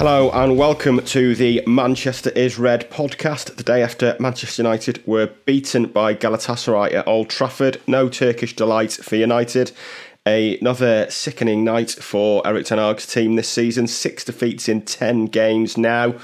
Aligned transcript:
Hello 0.00 0.30
and 0.30 0.56
welcome 0.56 1.04
to 1.04 1.34
the 1.34 1.62
Manchester 1.66 2.30
is 2.30 2.58
Red 2.58 2.90
podcast. 2.90 3.56
The 3.56 3.62
day 3.62 3.82
after 3.82 4.16
Manchester 4.18 4.62
United 4.62 5.06
were 5.06 5.26
beaten 5.44 5.88
by 5.88 6.14
Galatasaray 6.14 6.94
at 6.94 7.06
Old 7.06 7.28
Trafford. 7.28 7.82
No 7.86 8.08
Turkish 8.08 8.56
delight 8.56 8.92
for 8.92 9.16
United. 9.16 9.72
Another 10.24 11.10
sickening 11.10 11.64
night 11.64 11.90
for 11.90 12.40
Erik 12.46 12.64
Ten 12.64 12.78
Hag's 12.78 13.06
team 13.06 13.36
this 13.36 13.50
season. 13.50 13.86
Six 13.86 14.24
defeats 14.24 14.70
in 14.70 14.80
10 14.80 15.26
games 15.26 15.76
now. 15.76 16.14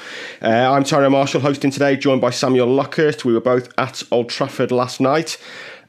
Uh, 0.40 0.72
I'm 0.72 0.82
Tyrone 0.82 1.12
Marshall 1.12 1.42
hosting 1.42 1.70
today, 1.70 1.98
joined 1.98 2.22
by 2.22 2.30
Samuel 2.30 2.68
Luckhurst. 2.68 3.26
We 3.26 3.34
were 3.34 3.42
both 3.42 3.68
at 3.78 4.02
Old 4.10 4.30
Trafford 4.30 4.72
last 4.72 5.02
night. 5.02 5.36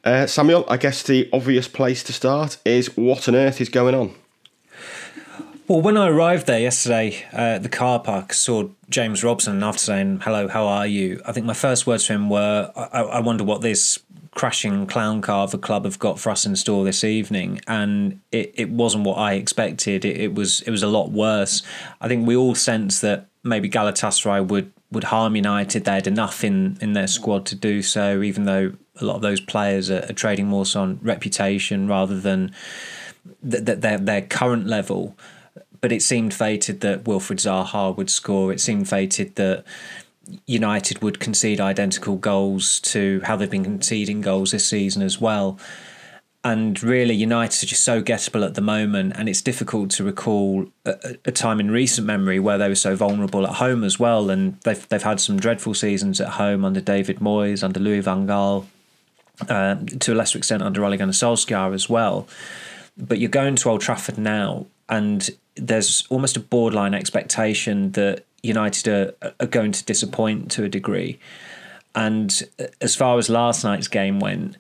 Uh, 0.04 0.28
Samuel, 0.28 0.66
I 0.68 0.76
guess 0.76 1.04
the 1.04 1.30
obvious 1.32 1.70
place 1.70 2.04
to 2.04 2.12
start 2.12 2.58
is 2.66 2.98
what 2.98 3.30
on 3.30 3.36
earth 3.36 3.62
is 3.62 3.70
going 3.70 3.96
on? 3.96 4.14
Well, 5.68 5.82
when 5.82 5.98
I 5.98 6.08
arrived 6.08 6.48
there 6.48 6.62
yesterday 6.62 7.26
uh, 7.34 7.56
at 7.56 7.64
the 7.64 7.68
car 7.68 8.00
park, 8.00 8.34
saw 8.34 8.70
James 8.90 9.22
Robson, 9.22 9.56
and 9.56 9.64
after 9.66 9.80
saying, 9.80 10.22
Hello, 10.22 10.48
how 10.48 10.66
are 10.66 10.88
you? 10.88 11.22
I 11.26 11.34
think 11.34 11.46
my 11.46 11.54
first 11.54 11.86
words 11.86 12.06
to 12.06 12.14
him 12.14 12.30
were, 12.30 12.72
I, 12.74 13.02
I 13.02 13.20
wonder 13.20 13.44
what 13.44 13.60
this 13.60 14.00
crashing 14.34 14.88
clown 14.88 15.20
car 15.22 15.46
the 15.46 15.58
club 15.58 15.84
have 15.84 16.00
got 16.00 16.20
for 16.20 16.30
us 16.30 16.46
in 16.46 16.56
store 16.56 16.86
this 16.86 17.04
evening, 17.04 17.60
and 17.68 18.22
it, 18.32 18.54
it 18.56 18.70
wasn't 18.70 19.04
what 19.04 19.18
I 19.18 19.34
expected. 19.34 20.06
It, 20.06 20.16
it 20.16 20.36
was 20.36 20.62
it 20.62 20.72
was 20.72 20.84
a 20.84 20.88
lot 20.88 21.12
worse. 21.12 21.64
I 22.00 22.08
think 22.08 22.26
we 22.26 22.38
all 22.38 22.56
sense 22.56 23.02
that 23.02 23.28
maybe 23.44 23.70
Galatasaray 23.70 24.48
would 24.48 24.72
would 24.90 25.06
harm 25.06 25.36
United. 25.36 25.84
They 25.84 25.96
had 25.96 26.08
enough 26.08 26.46
in 26.46 26.78
in 26.80 26.94
their 26.94 27.08
squad 27.08 27.46
to 27.48 27.56
do 27.56 27.82
so, 27.82 28.22
even 28.22 28.46
though 28.46 28.72
a 29.02 29.04
lot 29.04 29.18
of 29.18 29.22
those 29.22 29.42
players 29.42 29.92
are, 29.92 30.06
are 30.10 30.14
trading 30.14 30.48
more 30.48 30.66
so 30.66 30.80
on 30.80 31.00
reputation 31.02 31.90
rather 31.90 32.18
than 32.18 32.54
th- 33.44 33.66
th- 33.66 33.80
their 33.80 33.98
their 33.98 34.22
current 34.22 34.66
level. 34.66 35.18
But 35.82 35.92
it 35.92 36.02
seemed 36.02 36.34
fated 36.34 36.82
that 36.82 37.04
Wilfried 37.04 37.40
Zaha 37.40 37.96
would 37.96 38.10
score. 38.10 38.52
It 38.52 38.60
seemed 38.60 38.90
fated 38.90 39.36
that 39.36 39.64
United 40.46 41.02
would 41.02 41.20
concede 41.20 41.60
identical 41.60 42.18
goals 42.18 42.80
to 42.82 43.22
how 43.24 43.36
they've 43.36 43.50
been 43.50 43.64
conceding 43.64 44.22
goals 44.22 44.52
this 44.52 44.66
season 44.66 45.02
as 45.02 45.22
well. 45.22 45.60
And 46.44 46.82
really, 46.82 47.14
United 47.14 47.64
are 47.64 47.68
just 47.68 47.84
so 47.84 48.02
gettable 48.02 48.46
at 48.46 48.54
the 48.54 48.62
moment, 48.62 49.14
and 49.18 49.28
it's 49.28 49.42
difficult 49.42 49.90
to 49.92 50.04
recall 50.04 50.68
a, 50.86 51.18
a, 51.26 51.32
time 51.32 51.60
in 51.60 51.72
recent 51.72 52.08
memory 52.08 52.40
where 52.40 52.58
they 52.58 52.70
were 52.70 52.76
so 52.76 52.96
vulnerable 52.96 53.46
at 53.46 53.56
home 53.56 53.84
as 53.84 54.00
well. 54.00 54.30
And 54.30 54.58
they've 54.62 54.88
they've 54.88 55.04
had 55.04 55.20
some 55.20 55.40
dreadful 55.40 55.74
seasons 55.74 56.22
at 56.22 56.30
home 56.30 56.64
under 56.64 56.80
David 56.80 57.20
Moyes, 57.20 57.64
under 57.64 57.80
Louis 57.80 58.00
Van 58.00 58.28
Gaal, 58.28 58.66
uh, 59.50 59.76
to 60.00 60.14
a 60.14 60.16
lesser 60.16 60.38
extent 60.38 60.64
under 60.64 60.86
Ole 60.86 60.96
Gunnar 60.96 61.12
Solskjaer 61.12 61.74
as 61.74 61.90
well. 61.90 62.28
But 62.98 63.20
you're 63.20 63.30
going 63.30 63.56
to 63.58 63.70
Old 63.70 63.82
Trafford 63.82 64.18
now, 64.18 64.66
and 64.90 65.30
there's 65.56 66.06
almost 66.10 66.38
a 66.38 66.40
borderline 66.40 66.94
expectation 66.94 67.92
that 67.92 68.26
United 68.44 68.88
are, 68.88 69.34
are 69.40 69.48
going 69.48 69.72
to 69.72 69.84
disappoint 69.86 70.52
to 70.52 70.64
a 70.64 70.70
degree. 70.70 71.20
And 71.96 72.44
as 72.82 72.96
far 72.96 73.18
as 73.18 73.30
last 73.30 73.64
night's 73.64 73.88
game 73.88 74.20
went, 74.20 74.58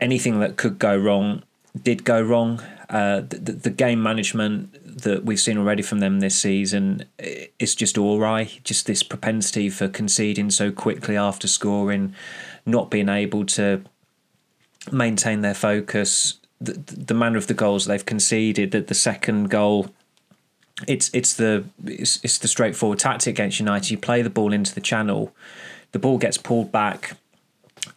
anything 0.00 0.40
that 0.40 0.56
could 0.56 0.78
go 0.78 0.96
wrong 0.96 1.42
did 1.82 2.04
go 2.04 2.20
wrong. 2.20 2.60
Uh, 2.88 3.20
the, 3.20 3.52
the, 3.52 3.70
game 3.70 4.02
management 4.02 4.72
that 5.02 5.22
we've 5.24 5.40
seen 5.40 5.58
already 5.58 5.82
from 5.82 5.98
them 5.98 6.20
this 6.20 6.36
season 6.36 7.04
is 7.58 7.74
just 7.74 7.98
all 7.98 8.18
right. 8.18 8.60
Just 8.64 8.86
this 8.86 9.02
propensity 9.02 9.68
for 9.68 9.88
conceding 9.88 10.50
so 10.50 10.72
quickly 10.72 11.16
after 11.16 11.46
scoring, 11.46 12.14
not 12.64 12.90
being 12.90 13.10
able 13.10 13.44
to 13.44 13.82
maintain 14.90 15.42
their 15.42 15.54
focus. 15.54 16.38
The, 16.60 16.72
the 16.72 17.14
manner 17.14 17.38
of 17.38 17.46
the 17.46 17.54
goals 17.54 17.84
they've 17.84 18.04
conceded, 18.04 18.72
that 18.72 18.88
the 18.88 18.94
second 18.94 19.48
goal 19.48 19.90
it's 20.86 21.10
it's 21.12 21.34
the 21.34 21.64
it's, 21.84 22.22
it's 22.22 22.38
the 22.38 22.48
straightforward 22.48 22.98
tactic 22.98 23.34
against 23.34 23.58
United. 23.58 23.90
You 23.90 23.98
play 23.98 24.22
the 24.22 24.30
ball 24.30 24.52
into 24.52 24.74
the 24.74 24.80
channel, 24.80 25.34
the 25.92 25.98
ball 25.98 26.18
gets 26.18 26.38
pulled 26.38 26.70
back 26.70 27.16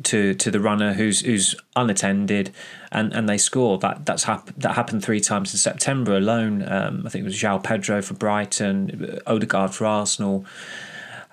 to 0.03 0.33
to 0.35 0.51
the 0.51 0.59
runner 0.59 0.93
who's 0.93 1.21
who's 1.21 1.55
unattended, 1.75 2.51
and, 2.91 3.13
and 3.13 3.29
they 3.29 3.37
score. 3.37 3.77
That 3.77 4.05
that's 4.05 4.23
hap- 4.23 4.55
that 4.57 4.75
happened 4.75 5.03
three 5.03 5.19
times 5.19 5.53
in 5.53 5.59
September 5.59 6.15
alone. 6.17 6.63
Um, 6.67 7.03
I 7.05 7.09
think 7.09 7.23
it 7.23 7.25
was 7.25 7.35
João 7.35 7.63
Pedro 7.63 8.01
for 8.01 8.13
Brighton, 8.15 9.19
Odegaard 9.27 9.73
for 9.73 9.85
Arsenal, 9.85 10.45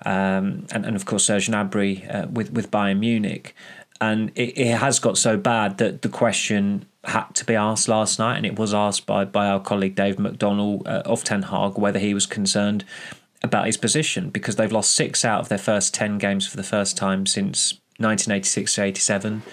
um, 0.05 0.67
and 0.71 0.85
and 0.85 0.95
of 0.95 1.05
course 1.05 1.25
Serge 1.25 1.47
Gnabry 1.47 2.13
uh, 2.13 2.27
with 2.27 2.51
with 2.51 2.69
Bayern 2.69 2.99
Munich. 2.99 3.55
And 4.01 4.31
it, 4.35 4.57
it 4.57 4.77
has 4.77 4.97
got 4.97 5.17
so 5.17 5.35
bad 5.35 5.77
that 5.79 6.03
the 6.03 6.09
question 6.09 6.85
had 7.05 7.33
to 7.35 7.45
be 7.45 7.55
asked 7.55 7.87
last 7.87 8.19
night, 8.19 8.37
and 8.37 8.45
it 8.45 8.57
was 8.57 8.73
asked 8.73 9.05
by, 9.05 9.25
by 9.25 9.47
our 9.47 9.59
colleague 9.59 9.95
Dave 9.95 10.17
McDonnell 10.17 10.85
uh, 10.85 11.01
of 11.05 11.23
Ten 11.23 11.43
Hag 11.43 11.77
whether 11.77 11.99
he 11.99 12.13
was 12.13 12.25
concerned 12.25 12.83
about 13.41 13.65
his 13.65 13.77
position 13.77 14.29
because 14.29 14.57
they've 14.57 14.71
lost 14.71 14.93
six 14.93 15.23
out 15.23 15.39
of 15.39 15.49
their 15.49 15.57
first 15.57 15.93
10 15.93 16.17
games 16.17 16.45
for 16.45 16.57
the 16.57 16.63
first 16.63 16.97
time 16.97 17.25
since 17.25 17.73
1986 17.97 18.75
to 18.75 18.83
87. 18.83 19.43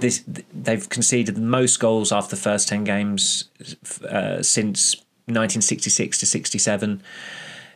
This, 0.00 0.24
they've 0.52 0.88
conceded 0.88 1.34
the 1.34 1.40
most 1.40 1.78
goals 1.78 2.12
after 2.12 2.34
the 2.34 2.40
first 2.40 2.68
10 2.68 2.84
games 2.84 3.50
uh, 4.08 4.42
since 4.42 4.96
1966 5.26 6.18
to 6.20 6.26
67. 6.26 7.02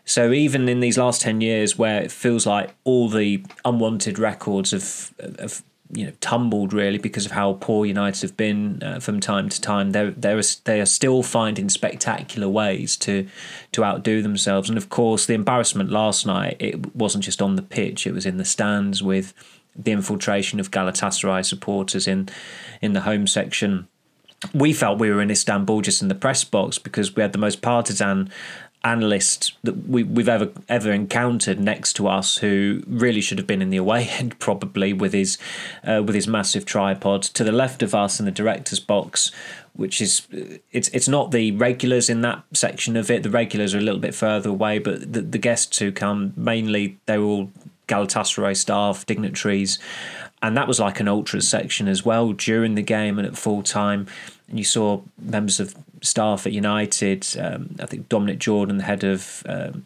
So 0.04 0.32
even 0.32 0.68
in 0.68 0.80
these 0.80 0.98
last 0.98 1.20
10 1.20 1.40
years 1.40 1.76
where 1.78 2.02
it 2.02 2.10
feels 2.10 2.46
like 2.46 2.74
all 2.84 3.08
the 3.08 3.44
unwanted 3.64 4.18
records 4.18 4.72
of, 4.72 5.14
of 5.38 5.62
you 5.92 6.06
know 6.06 6.12
tumbled 6.20 6.72
really 6.72 6.98
because 6.98 7.26
of 7.26 7.32
how 7.32 7.54
poor 7.54 7.84
United 7.84 8.22
have 8.22 8.36
been 8.36 8.82
uh, 8.82 9.00
from 9.00 9.20
time 9.20 9.48
to 9.48 9.60
time. 9.60 9.90
They 9.90 10.10
they're, 10.10 10.40
they 10.64 10.80
are 10.80 10.86
still 10.86 11.22
finding 11.22 11.68
spectacular 11.68 12.48
ways 12.48 12.96
to 12.98 13.26
to 13.72 13.84
outdo 13.84 14.22
themselves. 14.22 14.68
And 14.68 14.78
of 14.78 14.88
course, 14.88 15.26
the 15.26 15.34
embarrassment 15.34 15.90
last 15.90 16.26
night 16.26 16.56
it 16.58 16.94
wasn't 16.94 17.24
just 17.24 17.42
on 17.42 17.56
the 17.56 17.62
pitch; 17.62 18.06
it 18.06 18.14
was 18.14 18.26
in 18.26 18.36
the 18.36 18.44
stands 18.44 19.02
with 19.02 19.34
the 19.76 19.92
infiltration 19.92 20.60
of 20.60 20.70
Galatasaray 20.70 21.44
supporters 21.44 22.06
in 22.06 22.28
in 22.80 22.92
the 22.92 23.02
home 23.02 23.26
section. 23.26 23.88
We 24.54 24.72
felt 24.72 24.98
we 24.98 25.10
were 25.10 25.20
in 25.20 25.30
Istanbul 25.30 25.82
just 25.82 26.00
in 26.00 26.08
the 26.08 26.14
press 26.14 26.44
box 26.44 26.78
because 26.78 27.14
we 27.14 27.22
had 27.22 27.32
the 27.32 27.38
most 27.38 27.60
partisan 27.60 28.30
analyst 28.82 29.52
that 29.62 29.88
we, 29.88 30.02
we've 30.02 30.28
ever 30.28 30.50
ever 30.68 30.90
encountered 30.90 31.60
next 31.60 31.92
to 31.94 32.08
us 32.08 32.38
who 32.38 32.82
really 32.86 33.20
should 33.20 33.36
have 33.36 33.46
been 33.46 33.60
in 33.60 33.70
the 33.70 33.76
away 33.76 34.08
end 34.18 34.38
probably 34.38 34.92
with 34.92 35.12
his 35.12 35.38
uh, 35.84 36.02
with 36.04 36.14
his 36.14 36.26
massive 36.26 36.64
tripod. 36.64 37.22
To 37.22 37.44
the 37.44 37.52
left 37.52 37.82
of 37.82 37.94
us 37.94 38.18
in 38.18 38.26
the 38.26 38.32
director's 38.32 38.80
box 38.80 39.30
which 39.74 40.00
is 40.00 40.26
it's 40.72 40.88
it's 40.88 41.08
not 41.08 41.30
the 41.30 41.52
regulars 41.52 42.10
in 42.10 42.22
that 42.22 42.42
section 42.52 42.96
of 42.96 43.10
it. 43.10 43.22
The 43.22 43.30
regulars 43.30 43.74
are 43.74 43.78
a 43.78 43.82
little 43.82 44.00
bit 44.00 44.14
further 44.14 44.50
away 44.50 44.78
but 44.78 45.12
the, 45.12 45.22
the 45.22 45.38
guests 45.38 45.78
who 45.78 45.92
come 45.92 46.32
mainly 46.36 46.98
they're 47.06 47.22
all 47.22 47.50
Galatasaray 47.86 48.56
staff 48.56 49.04
dignitaries 49.04 49.78
and 50.42 50.56
that 50.56 50.66
was 50.66 50.80
like 50.80 51.00
an 51.00 51.08
ultra 51.08 51.42
section 51.42 51.86
as 51.86 52.04
well 52.04 52.32
during 52.32 52.74
the 52.74 52.82
game 52.82 53.18
and 53.18 53.26
at 53.26 53.36
full 53.36 53.62
time. 53.62 54.06
And 54.48 54.58
you 54.58 54.64
saw 54.64 55.02
members 55.18 55.60
of 55.60 55.74
staff 56.02 56.46
at 56.46 56.52
United. 56.52 57.26
Um, 57.38 57.76
I 57.80 57.86
think 57.86 58.08
Dominic 58.08 58.38
Jordan, 58.38 58.78
the 58.78 58.84
head 58.84 59.04
of 59.04 59.42
um, 59.46 59.84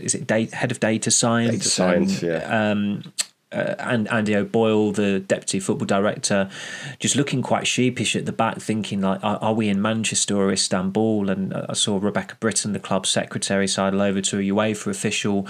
is 0.00 0.14
it 0.14 0.26
data, 0.26 0.54
head 0.54 0.70
of 0.70 0.80
data 0.80 1.10
science? 1.10 1.52
Data 1.52 1.68
science, 1.68 2.22
and, 2.22 2.32
yeah. 2.32 2.70
Um, 2.70 3.12
uh, 3.54 3.76
and 3.78 4.08
Andy 4.08 4.34
O'Boyle, 4.34 4.90
the 4.90 5.20
deputy 5.20 5.60
football 5.60 5.86
director, 5.86 6.50
just 6.98 7.14
looking 7.14 7.40
quite 7.40 7.66
sheepish 7.66 8.16
at 8.16 8.26
the 8.26 8.32
back, 8.32 8.58
thinking 8.58 9.00
like, 9.00 9.22
"Are, 9.22 9.38
are 9.40 9.54
we 9.54 9.68
in 9.68 9.80
Manchester 9.80 10.36
or 10.36 10.50
Istanbul?" 10.52 11.30
And 11.30 11.54
I 11.54 11.72
saw 11.74 11.98
Rebecca 11.98 12.36
Britton, 12.40 12.72
the 12.72 12.80
club 12.80 13.06
secretary, 13.06 13.68
sidle 13.68 14.02
over 14.02 14.20
to 14.20 14.38
a 14.38 14.42
UEFA 14.42 14.88
official, 14.88 15.46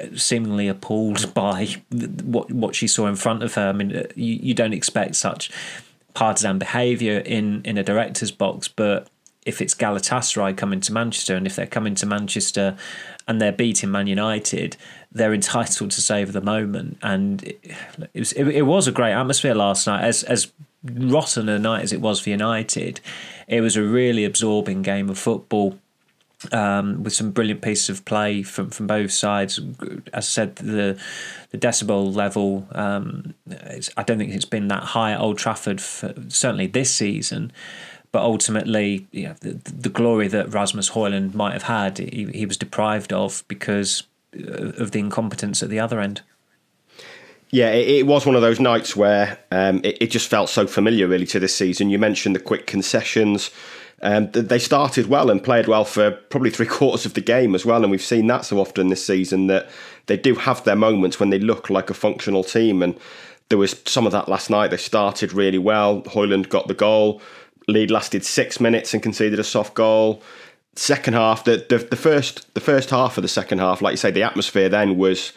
uh, 0.00 0.06
seemingly 0.16 0.68
appalled 0.68 1.32
by 1.34 1.76
what 2.22 2.52
what 2.52 2.74
she 2.74 2.86
saw 2.86 3.06
in 3.06 3.16
front 3.16 3.42
of 3.42 3.54
her. 3.54 3.70
I 3.70 3.72
mean, 3.72 3.96
uh, 3.96 4.02
you, 4.14 4.34
you 4.34 4.54
don't 4.54 4.74
expect 4.74 5.16
such 5.16 5.50
partisan 6.12 6.58
behaviour 6.58 7.18
in 7.18 7.62
in 7.64 7.78
a 7.78 7.82
director's 7.82 8.30
box, 8.30 8.68
but 8.68 9.08
if 9.46 9.62
it's 9.62 9.74
Galatasaray 9.74 10.56
coming 10.56 10.80
to 10.80 10.92
Manchester 10.92 11.36
and 11.36 11.46
if 11.46 11.56
they're 11.56 11.66
coming 11.66 11.94
to 11.94 12.04
Manchester 12.04 12.76
and 13.26 13.40
they're 13.40 13.52
beating 13.52 13.90
Man 13.90 14.08
United, 14.08 14.76
they're 15.12 15.32
entitled 15.32 15.92
to 15.92 16.02
save 16.02 16.32
the 16.32 16.40
moment. 16.40 16.98
And 17.00 17.44
it, 17.44 17.60
it 18.12 18.18
was 18.18 18.32
it, 18.32 18.44
it, 18.48 18.62
was 18.62 18.86
a 18.88 18.92
great 18.92 19.12
atmosphere 19.12 19.54
last 19.54 19.86
night. 19.86 20.04
As 20.04 20.24
as 20.24 20.52
rotten 20.84 21.48
a 21.48 21.58
night 21.58 21.82
as 21.82 21.92
it 21.92 22.00
was 22.00 22.20
for 22.20 22.30
United, 22.30 23.00
it 23.46 23.60
was 23.60 23.76
a 23.76 23.82
really 23.82 24.24
absorbing 24.24 24.82
game 24.82 25.08
of 25.08 25.18
football. 25.18 25.78
Um, 26.52 27.02
with 27.02 27.14
some 27.14 27.30
brilliant 27.30 27.62
pieces 27.62 27.88
of 27.88 28.04
play 28.04 28.42
from, 28.42 28.68
from 28.68 28.86
both 28.86 29.10
sides. 29.10 29.58
As 30.12 30.12
I 30.12 30.20
said, 30.20 30.56
the 30.56 31.00
the 31.50 31.56
decibel 31.56 32.14
level, 32.14 32.68
um, 32.72 33.32
I 33.96 34.02
don't 34.02 34.18
think 34.18 34.34
it's 34.34 34.44
been 34.44 34.68
that 34.68 34.82
high 34.82 35.12
at 35.12 35.20
Old 35.20 35.38
Trafford, 35.38 35.80
for, 35.80 36.14
certainly 36.28 36.66
this 36.66 36.94
season 36.94 37.52
but 38.12 38.22
ultimately, 38.22 39.06
know, 39.28 39.34
the, 39.40 39.52
the 39.52 39.88
glory 39.88 40.28
that 40.28 40.52
Rasmus 40.52 40.90
Højlund 40.90 41.34
might 41.34 41.52
have 41.52 41.64
had, 41.64 41.98
he, 41.98 42.28
he 42.32 42.46
was 42.46 42.56
deprived 42.56 43.12
of 43.12 43.44
because 43.48 44.04
of 44.34 44.90
the 44.90 44.98
incompetence 44.98 45.62
at 45.62 45.70
the 45.70 45.80
other 45.80 46.00
end. 46.00 46.22
Yeah, 47.50 47.70
it, 47.70 47.88
it 47.88 48.06
was 48.06 48.26
one 48.26 48.34
of 48.34 48.42
those 48.42 48.60
nights 48.60 48.96
where 48.96 49.38
um, 49.50 49.80
it, 49.84 49.98
it, 50.00 50.10
just 50.10 50.28
felt 50.28 50.48
so 50.48 50.66
familiar, 50.66 51.06
really, 51.06 51.26
to 51.26 51.38
this 51.38 51.54
season. 51.54 51.90
You 51.90 51.98
mentioned 51.98 52.34
the 52.34 52.40
quick 52.40 52.66
concessions. 52.66 53.50
Um, 54.02 54.30
they 54.32 54.58
started 54.58 55.06
well 55.06 55.30
and 55.30 55.42
played 55.42 55.68
well 55.68 55.84
for 55.84 56.10
probably 56.10 56.50
three 56.50 56.66
quarters 56.78 57.06
of 57.06 57.14
the 57.14 57.20
game 57.20 57.54
as 57.54 57.64
well, 57.64 57.82
and 57.82 57.90
we've 57.90 58.02
seen 58.02 58.26
that 58.26 58.44
so 58.44 58.58
often 58.58 58.88
this 58.88 59.06
season 59.06 59.46
that 59.46 59.68
they 60.06 60.16
do 60.16 60.34
have 60.34 60.64
their 60.64 60.76
moments 60.76 61.20
when 61.20 61.30
they 61.30 61.38
look 61.38 61.70
like 61.70 61.88
a 61.88 61.94
functional 61.94 62.42
team, 62.42 62.82
and 62.82 62.98
there 63.48 63.58
was 63.58 63.80
some 63.86 64.06
of 64.06 64.12
that 64.12 64.28
last 64.28 64.50
night. 64.50 64.70
They 64.70 64.76
started 64.76 65.32
really 65.32 65.58
well. 65.58 66.02
Hoyland 66.06 66.48
got 66.48 66.66
the 66.66 66.74
goal. 66.74 67.22
Lead 67.68 67.90
lasted 67.90 68.24
six 68.24 68.60
minutes 68.60 68.94
and 68.94 69.02
conceded 69.02 69.38
a 69.38 69.44
soft 69.44 69.74
goal. 69.74 70.22
Second 70.76 71.14
half, 71.14 71.44
the, 71.44 71.64
the 71.68 71.78
the 71.78 71.96
first 71.96 72.52
the 72.54 72.60
first 72.60 72.90
half 72.90 73.16
of 73.16 73.22
the 73.22 73.28
second 73.28 73.58
half, 73.58 73.82
like 73.82 73.92
you 73.92 73.96
say, 73.96 74.10
the 74.10 74.22
atmosphere 74.22 74.68
then 74.68 74.96
was 74.96 75.32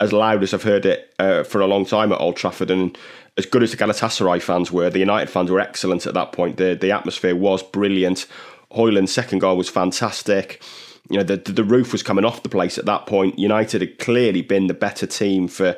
as 0.00 0.12
loud 0.12 0.42
as 0.42 0.54
I've 0.54 0.62
heard 0.62 0.86
it 0.86 1.12
uh, 1.18 1.42
for 1.42 1.60
a 1.60 1.66
long 1.66 1.84
time 1.84 2.12
at 2.12 2.20
Old 2.20 2.36
Trafford, 2.36 2.70
and 2.70 2.96
as 3.36 3.46
good 3.46 3.62
as 3.62 3.70
the 3.70 3.76
Galatasaray 3.76 4.42
fans 4.42 4.72
were, 4.72 4.90
the 4.90 4.98
United 4.98 5.30
fans 5.30 5.50
were 5.50 5.60
excellent 5.60 6.06
at 6.06 6.14
that 6.14 6.32
point. 6.32 6.56
The 6.56 6.74
the 6.74 6.90
atmosphere 6.92 7.36
was 7.36 7.62
brilliant. 7.62 8.26
Højlund's 8.72 9.12
second 9.12 9.38
goal 9.40 9.56
was 9.56 9.68
fantastic. 9.68 10.62
You 11.10 11.18
know, 11.18 11.22
the 11.22 11.36
the 11.36 11.64
roof 11.64 11.92
was 11.92 12.02
coming 12.02 12.24
off 12.24 12.42
the 12.42 12.48
place 12.48 12.78
at 12.78 12.86
that 12.86 13.06
point. 13.06 13.38
United 13.38 13.82
had 13.82 13.98
clearly 13.98 14.42
been 14.42 14.66
the 14.66 14.74
better 14.74 15.06
team 15.06 15.48
for 15.48 15.76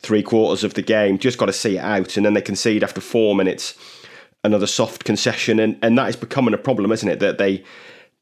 three 0.00 0.22
quarters 0.22 0.64
of 0.64 0.74
the 0.74 0.82
game. 0.82 1.18
Just 1.18 1.38
got 1.38 1.46
to 1.46 1.52
see 1.52 1.76
it 1.76 1.84
out, 1.84 2.16
and 2.16 2.26
then 2.26 2.34
they 2.34 2.42
concede 2.42 2.82
after 2.82 3.00
four 3.00 3.34
minutes 3.34 3.74
another 4.46 4.66
soft 4.66 5.04
concession, 5.04 5.60
and, 5.60 5.78
and 5.82 5.98
that 5.98 6.08
is 6.08 6.16
becoming 6.16 6.54
a 6.54 6.58
problem, 6.58 6.92
isn't 6.92 7.08
it? 7.08 7.20
That 7.20 7.38
they 7.38 7.62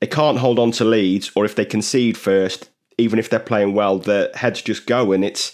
they 0.01 0.07
can't 0.07 0.39
hold 0.39 0.59
on 0.59 0.73
to 0.73 0.85
leads, 0.85 1.31
or 1.37 1.45
if 1.45 1.55
they 1.55 1.65
concede 1.65 2.17
first, 2.17 2.71
even 2.99 3.19
if 3.19 3.31
they're 3.31 3.41
playing 3.41 3.75
well, 3.75 3.99
the 3.99 4.31
heads 4.35 4.61
just 4.61 4.87
go, 4.87 5.13
and 5.13 5.25
it's 5.25 5.53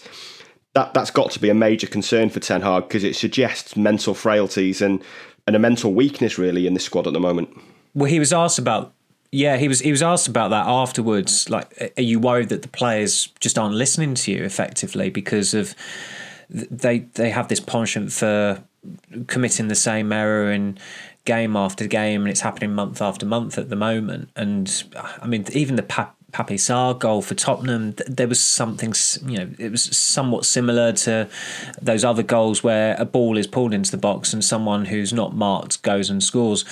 that 0.73 0.93
that's 0.93 1.11
got 1.11 1.31
to 1.31 1.39
be 1.39 1.49
a 1.49 1.53
major 1.53 1.87
concern 1.87 2.29
for 2.29 2.39
Ten 2.39 2.61
Hag 2.61 2.87
because 2.87 3.03
it 3.03 3.15
suggests 3.15 3.75
mental 3.75 4.13
frailties 4.13 4.81
and 4.81 5.03
and 5.47 5.55
a 5.55 5.59
mental 5.59 5.93
weakness 5.93 6.37
really 6.37 6.67
in 6.67 6.73
this 6.73 6.85
squad 6.85 7.07
at 7.07 7.13
the 7.13 7.19
moment. 7.19 7.49
Well, 7.93 8.09
he 8.09 8.19
was 8.19 8.33
asked 8.33 8.59
about 8.59 8.93
yeah, 9.31 9.57
he 9.57 9.67
was 9.67 9.79
he 9.79 9.91
was 9.91 10.01
asked 10.01 10.27
about 10.27 10.49
that 10.49 10.67
afterwards. 10.67 11.49
Like, 11.49 11.93
are 11.97 12.01
you 12.01 12.19
worried 12.19 12.49
that 12.49 12.61
the 12.61 12.67
players 12.67 13.27
just 13.39 13.57
aren't 13.57 13.75
listening 13.75 14.15
to 14.15 14.31
you 14.31 14.43
effectively 14.43 15.09
because 15.09 15.53
of 15.53 15.73
they 16.49 16.99
they 16.99 17.29
have 17.29 17.47
this 17.47 17.61
penchant 17.61 18.11
for 18.11 18.61
committing 19.27 19.67
the 19.67 19.75
same 19.75 20.11
error 20.11 20.51
in 20.51 20.77
game 21.25 21.55
after 21.55 21.87
game, 21.87 22.21
and 22.21 22.29
it's 22.29 22.41
happening 22.41 22.73
month 22.73 23.01
after 23.01 23.25
month 23.25 23.57
at 23.57 23.69
the 23.69 23.75
moment. 23.75 24.29
And 24.35 24.83
I 25.21 25.27
mean, 25.27 25.45
even 25.53 25.75
the 25.75 25.83
Pape 26.31 26.57
Sarr 26.57 26.97
goal 26.97 27.21
for 27.21 27.35
Tottenham, 27.35 27.93
there 28.07 28.27
was 28.27 28.39
something, 28.39 28.93
you 29.25 29.37
know, 29.37 29.49
it 29.57 29.69
was 29.69 29.83
somewhat 29.95 30.45
similar 30.45 30.93
to 30.93 31.29
those 31.81 32.03
other 32.03 32.23
goals 32.23 32.63
where 32.63 32.95
a 32.97 33.05
ball 33.05 33.37
is 33.37 33.47
pulled 33.47 33.73
into 33.73 33.91
the 33.91 33.97
box 33.97 34.33
and 34.33 34.43
someone 34.43 34.85
who's 34.85 35.11
not 35.11 35.35
marked 35.35 35.81
goes 35.81 36.09
and 36.09 36.23
scores. 36.23 36.65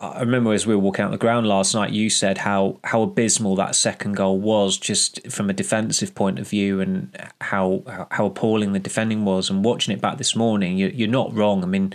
I 0.00 0.20
remember 0.20 0.52
as 0.52 0.66
we 0.66 0.74
were 0.74 0.80
walking 0.80 1.04
out 1.04 1.10
the 1.10 1.18
ground 1.18 1.46
last 1.46 1.74
night, 1.74 1.92
you 1.92 2.08
said 2.10 2.38
how 2.38 2.78
how 2.84 3.02
abysmal 3.02 3.56
that 3.56 3.74
second 3.74 4.12
goal 4.12 4.38
was, 4.38 4.78
just 4.78 5.30
from 5.30 5.50
a 5.50 5.52
defensive 5.52 6.14
point 6.14 6.38
of 6.38 6.48
view, 6.48 6.80
and 6.80 7.10
how 7.40 7.82
how 8.10 8.26
appalling 8.26 8.72
the 8.72 8.78
defending 8.78 9.24
was. 9.24 9.50
And 9.50 9.64
watching 9.64 9.92
it 9.92 10.00
back 10.00 10.18
this 10.18 10.36
morning, 10.36 10.76
you're 10.78 11.08
not 11.08 11.34
wrong. 11.34 11.62
I 11.62 11.66
mean. 11.66 11.94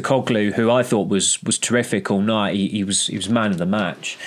Koglu, 0.00 0.52
who 0.52 0.70
I 0.70 0.82
thought 0.82 1.08
was 1.08 1.42
was 1.42 1.58
terrific 1.58 2.10
all 2.10 2.22
night, 2.22 2.54
he, 2.54 2.68
he 2.68 2.84
was 2.84 3.08
he 3.08 3.16
was 3.16 3.28
man 3.28 3.50
of 3.50 3.58
the 3.58 3.66
match 3.66 4.18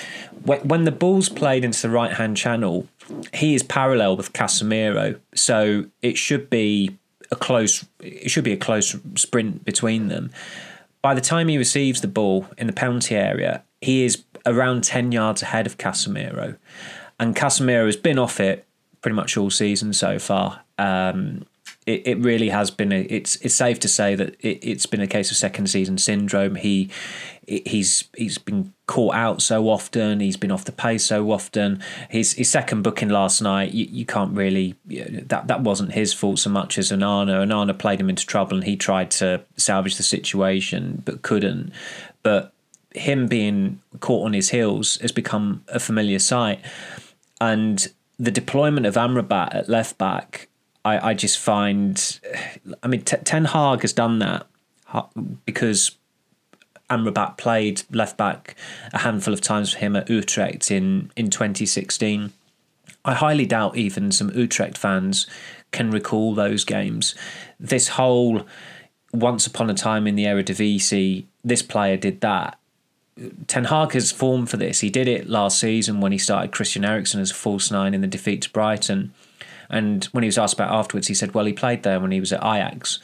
when 0.44 0.84
the 0.84 0.92
ball's 0.92 1.28
played 1.28 1.64
into 1.64 1.80
the 1.80 1.90
right 1.90 2.12
hand 2.12 2.36
channel, 2.36 2.86
he 3.32 3.54
is 3.54 3.62
parallel 3.62 4.16
with 4.16 4.32
Casemiro, 4.32 5.18
so 5.34 5.86
it 6.02 6.18
should 6.18 6.50
be 6.50 6.96
a 7.30 7.36
close. 7.36 7.84
It 8.00 8.30
should 8.30 8.44
be 8.44 8.52
a 8.52 8.56
close 8.56 8.96
sprint 9.16 9.64
between 9.64 10.08
them. 10.08 10.30
By 11.02 11.14
the 11.14 11.20
time 11.20 11.48
he 11.48 11.58
receives 11.58 12.00
the 12.00 12.08
ball 12.08 12.46
in 12.58 12.66
the 12.66 12.72
penalty 12.72 13.14
area, 13.14 13.62
he 13.80 14.04
is 14.04 14.24
around 14.44 14.84
ten 14.84 15.12
yards 15.12 15.42
ahead 15.42 15.66
of 15.66 15.78
Casemiro, 15.78 16.56
and 17.18 17.34
Casemiro 17.34 17.86
has 17.86 17.96
been 17.96 18.18
off 18.18 18.40
it 18.40 18.66
pretty 19.00 19.14
much 19.14 19.36
all 19.36 19.50
season 19.50 19.92
so 19.92 20.18
far. 20.18 20.62
Um, 20.78 21.46
it, 21.86 22.06
it 22.06 22.18
really 22.18 22.48
has 22.48 22.70
been 22.70 22.92
a, 22.92 23.02
it's 23.02 23.36
it's 23.36 23.54
safe 23.54 23.78
to 23.80 23.88
say 23.88 24.14
that 24.14 24.34
it, 24.40 24.58
it's 24.62 24.86
been 24.86 25.00
a 25.00 25.06
case 25.06 25.30
of 25.30 25.36
second 25.36 25.68
season 25.68 25.98
syndrome. 25.98 26.54
He 26.54 26.90
he's 27.46 28.04
he's 28.16 28.38
been 28.38 28.72
caught 28.86 29.14
out 29.14 29.42
so 29.42 29.68
often. 29.68 30.20
He's 30.20 30.36
been 30.36 30.50
off 30.50 30.64
the 30.64 30.72
pace 30.72 31.04
so 31.04 31.30
often. 31.30 31.82
His 32.08 32.32
his 32.34 32.50
second 32.50 32.82
booking 32.82 33.10
last 33.10 33.42
night, 33.42 33.72
you, 33.72 33.86
you 33.90 34.06
can't 34.06 34.34
really 34.34 34.76
that 34.86 35.46
that 35.46 35.60
wasn't 35.62 35.92
his 35.92 36.12
fault 36.12 36.38
so 36.38 36.50
much 36.50 36.78
as 36.78 36.90
Onana. 36.90 37.44
Onana 37.46 37.78
played 37.78 38.00
him 38.00 38.08
into 38.08 38.26
trouble, 38.26 38.56
and 38.56 38.64
he 38.64 38.76
tried 38.76 39.10
to 39.12 39.42
salvage 39.56 39.96
the 39.96 40.02
situation 40.02 41.02
but 41.04 41.22
couldn't. 41.22 41.72
But 42.22 42.52
him 42.94 43.26
being 43.26 43.80
caught 44.00 44.24
on 44.24 44.32
his 44.32 44.50
heels 44.50 44.96
has 44.98 45.12
become 45.12 45.64
a 45.68 45.80
familiar 45.80 46.18
sight, 46.18 46.60
and 47.40 47.88
the 48.18 48.30
deployment 48.30 48.86
of 48.86 48.94
Amrabat 48.94 49.54
at 49.54 49.68
left 49.68 49.98
back. 49.98 50.48
I, 50.84 51.10
I 51.10 51.14
just 51.14 51.38
find, 51.38 52.20
I 52.82 52.88
mean, 52.88 53.02
Ten 53.02 53.46
Hag 53.46 53.82
has 53.82 53.92
done 53.92 54.18
that 54.18 54.46
because 55.46 55.92
Amrabat 56.90 57.38
played 57.38 57.82
left 57.90 58.16
back 58.16 58.54
a 58.92 58.98
handful 58.98 59.32
of 59.32 59.40
times 59.40 59.72
for 59.72 59.78
him 59.78 59.96
at 59.96 60.10
Utrecht 60.10 60.70
in, 60.70 61.10
in 61.16 61.30
2016. 61.30 62.32
I 63.04 63.14
highly 63.14 63.46
doubt 63.46 63.76
even 63.76 64.12
some 64.12 64.30
Utrecht 64.34 64.78
fans 64.78 65.26
can 65.72 65.90
recall 65.90 66.34
those 66.34 66.64
games. 66.64 67.14
This 67.58 67.88
whole 67.88 68.46
once 69.12 69.46
upon 69.46 69.70
a 69.70 69.74
time 69.74 70.06
in 70.06 70.16
the 70.16 70.24
Eredivisie, 70.24 71.24
this 71.44 71.62
player 71.62 71.96
did 71.96 72.20
that. 72.20 72.58
Ten 73.46 73.64
Hag 73.64 73.92
has 73.92 74.10
formed 74.10 74.50
for 74.50 74.56
this. 74.56 74.80
He 74.80 74.90
did 74.90 75.06
it 75.06 75.28
last 75.28 75.58
season 75.58 76.00
when 76.00 76.12
he 76.12 76.18
started 76.18 76.52
Christian 76.52 76.84
Eriksen 76.84 77.20
as 77.20 77.30
a 77.30 77.34
false 77.34 77.70
nine 77.70 77.94
in 77.94 78.00
the 78.00 78.06
defeat 78.06 78.42
to 78.42 78.50
Brighton. 78.50 79.14
And 79.70 80.04
when 80.06 80.22
he 80.22 80.28
was 80.28 80.38
asked 80.38 80.54
about 80.54 80.72
afterwards, 80.72 81.08
he 81.08 81.14
said, 81.14 81.34
well, 81.34 81.44
he 81.44 81.52
played 81.52 81.82
there 81.82 82.00
when 82.00 82.10
he 82.10 82.20
was 82.20 82.32
at 82.32 82.44
Ajax. 82.44 82.98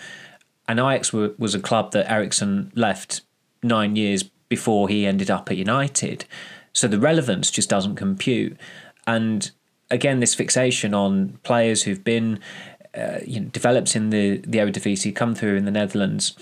And 0.68 0.78
Ajax 0.78 1.12
was 1.12 1.54
a 1.54 1.60
club 1.60 1.92
that 1.92 2.10
Eriksen 2.10 2.70
left 2.74 3.22
nine 3.62 3.96
years 3.96 4.22
before 4.48 4.88
he 4.88 5.06
ended 5.06 5.30
up 5.30 5.50
at 5.50 5.56
United. 5.56 6.24
So 6.72 6.86
the 6.86 6.98
relevance 6.98 7.50
just 7.50 7.68
doesn't 7.68 7.96
compute. 7.96 8.56
And 9.06 9.50
again, 9.90 10.20
this 10.20 10.34
fixation 10.34 10.94
on 10.94 11.38
players 11.42 11.82
who've 11.82 12.04
been 12.04 12.40
uh, 12.94 13.18
you 13.24 13.40
know, 13.40 13.48
developed 13.48 13.96
in 13.96 14.10
the, 14.10 14.38
the 14.38 14.58
Eredivisie, 14.58 15.14
come 15.14 15.34
through 15.34 15.56
in 15.56 15.64
the 15.64 15.70
Netherlands, 15.70 16.36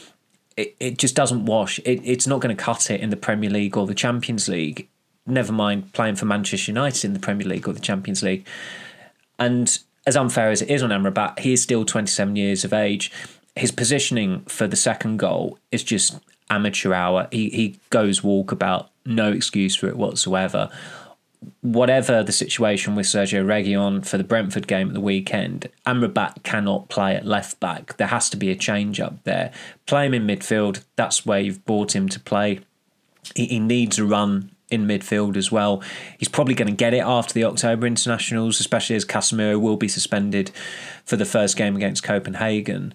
it, 0.56 0.74
it 0.80 0.98
just 0.98 1.14
doesn't 1.14 1.46
wash. 1.46 1.78
It, 1.80 2.00
it's 2.04 2.26
not 2.26 2.40
going 2.40 2.54
to 2.54 2.62
cut 2.62 2.90
it 2.90 3.00
in 3.00 3.10
the 3.10 3.16
Premier 3.16 3.50
League 3.50 3.76
or 3.76 3.87
the 3.87 3.94
Champions 3.94 4.48
League, 4.48 4.88
never 5.26 5.52
mind 5.52 5.92
playing 5.92 6.16
for 6.16 6.25
Manchester 6.25 6.70
United 6.70 7.04
in 7.04 7.12
the 7.12 7.20
Premier 7.20 7.46
League 7.46 7.68
or 7.68 7.72
the 7.72 7.80
Champions 7.80 8.22
League. 8.22 8.46
And 9.38 9.78
as 10.08 10.16
unfair 10.16 10.50
as 10.50 10.62
it 10.62 10.70
is 10.70 10.82
on 10.82 10.88
Amrabat, 10.88 11.38
he 11.40 11.52
is 11.52 11.62
still 11.62 11.84
27 11.84 12.34
years 12.34 12.64
of 12.64 12.72
age. 12.72 13.12
His 13.54 13.70
positioning 13.70 14.40
for 14.46 14.66
the 14.66 14.74
second 14.74 15.18
goal 15.18 15.58
is 15.70 15.84
just 15.84 16.18
amateur 16.48 16.94
hour. 16.94 17.28
He 17.30 17.50
he 17.50 17.78
goes 17.90 18.22
walkabout, 18.22 18.88
no 19.04 19.30
excuse 19.30 19.76
for 19.76 19.86
it 19.86 19.98
whatsoever. 19.98 20.70
Whatever 21.60 22.22
the 22.22 22.32
situation 22.32 22.96
with 22.96 23.04
Sergio 23.04 23.44
Reguilon 23.44 24.04
for 24.04 24.16
the 24.16 24.24
Brentford 24.24 24.66
game 24.66 24.88
at 24.88 24.94
the 24.94 25.00
weekend, 25.00 25.68
Amrabat 25.86 26.42
cannot 26.42 26.88
play 26.88 27.14
at 27.14 27.26
left 27.26 27.60
back. 27.60 27.96
There 27.98 28.06
has 28.06 28.30
to 28.30 28.36
be 28.38 28.50
a 28.50 28.56
change 28.56 29.00
up 29.00 29.22
there. 29.24 29.52
Play 29.84 30.06
him 30.06 30.14
in 30.14 30.26
midfield. 30.26 30.84
That's 30.96 31.26
where 31.26 31.38
you've 31.38 31.64
brought 31.66 31.94
him 31.94 32.08
to 32.08 32.18
play. 32.18 32.60
He, 33.36 33.46
he 33.46 33.60
needs 33.60 33.98
a 33.98 34.06
run 34.06 34.52
in 34.70 34.87
midfield 34.87 35.37
as 35.37 35.50
well. 35.50 35.82
He's 36.18 36.28
probably 36.28 36.54
going 36.54 36.68
to 36.68 36.75
get 36.75 36.94
it 36.94 37.02
after 37.04 37.34
the 37.34 37.44
October 37.44 37.87
internationals, 37.87 38.60
especially 38.60 38.96
as 38.96 39.04
Casemiro 39.04 39.60
will 39.60 39.76
be 39.76 39.88
suspended 39.88 40.50
for 41.04 41.16
the 41.16 41.25
first 41.25 41.56
game 41.56 41.76
against 41.76 42.02
Copenhagen 42.02 42.94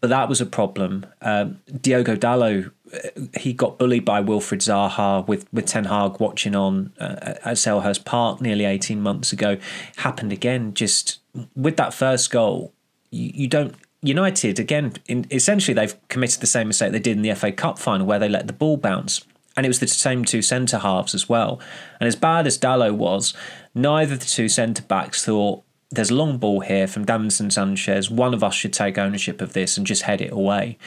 but 0.00 0.10
that 0.10 0.28
was 0.28 0.40
a 0.40 0.46
problem. 0.46 1.06
Um, 1.20 1.60
Diogo 1.80 2.14
Dalot, 2.14 2.70
uh, 2.92 3.38
he 3.38 3.52
got 3.52 3.78
bullied 3.78 4.04
by 4.04 4.22
Wilfried 4.22 4.60
Zaha 4.60 5.26
with, 5.26 5.52
with 5.52 5.66
Ten 5.66 5.84
Hag 5.84 6.20
watching 6.20 6.54
on 6.54 6.92
uh, 7.00 7.34
at 7.44 7.56
Selhurst 7.56 8.04
Park 8.04 8.40
nearly 8.40 8.64
18 8.64 9.00
months 9.00 9.32
ago. 9.32 9.56
Happened 9.96 10.32
again, 10.32 10.74
just 10.74 11.20
with 11.56 11.76
that 11.76 11.92
first 11.92 12.30
goal. 12.30 12.72
You, 13.10 13.30
you 13.34 13.48
don't. 13.48 13.74
United, 14.02 14.58
again, 14.58 14.94
in, 15.08 15.26
essentially, 15.30 15.74
they've 15.74 15.94
committed 16.08 16.40
the 16.40 16.46
same 16.46 16.68
mistake 16.68 16.90
they 16.92 16.98
did 16.98 17.18
in 17.18 17.22
the 17.22 17.34
FA 17.34 17.52
Cup 17.52 17.78
final 17.78 18.06
where 18.06 18.18
they 18.18 18.30
let 18.30 18.46
the 18.46 18.52
ball 18.54 18.78
bounce. 18.78 19.26
And 19.56 19.66
it 19.66 19.68
was 19.68 19.80
the 19.80 19.88
same 19.88 20.24
two 20.24 20.42
centre 20.42 20.78
halves 20.78 21.14
as 21.14 21.28
well. 21.28 21.60
And 21.98 22.06
as 22.06 22.16
bad 22.16 22.46
as 22.46 22.58
Dalot 22.58 22.94
was, 22.94 23.34
neither 23.74 24.14
of 24.14 24.20
the 24.20 24.26
two 24.26 24.48
centre 24.48 24.82
backs 24.82 25.24
thought, 25.24 25.62
there's 25.90 26.10
a 26.10 26.14
long 26.14 26.38
ball 26.38 26.60
here 26.60 26.86
from 26.86 27.04
Davinson 27.04 27.50
Sanchez. 27.50 28.10
One 28.10 28.32
of 28.32 28.44
us 28.44 28.54
should 28.54 28.72
take 28.72 28.96
ownership 28.96 29.40
of 29.40 29.52
this 29.52 29.76
and 29.76 29.86
just 29.86 30.02
head 30.02 30.20
it 30.20 30.32
away. 30.32 30.78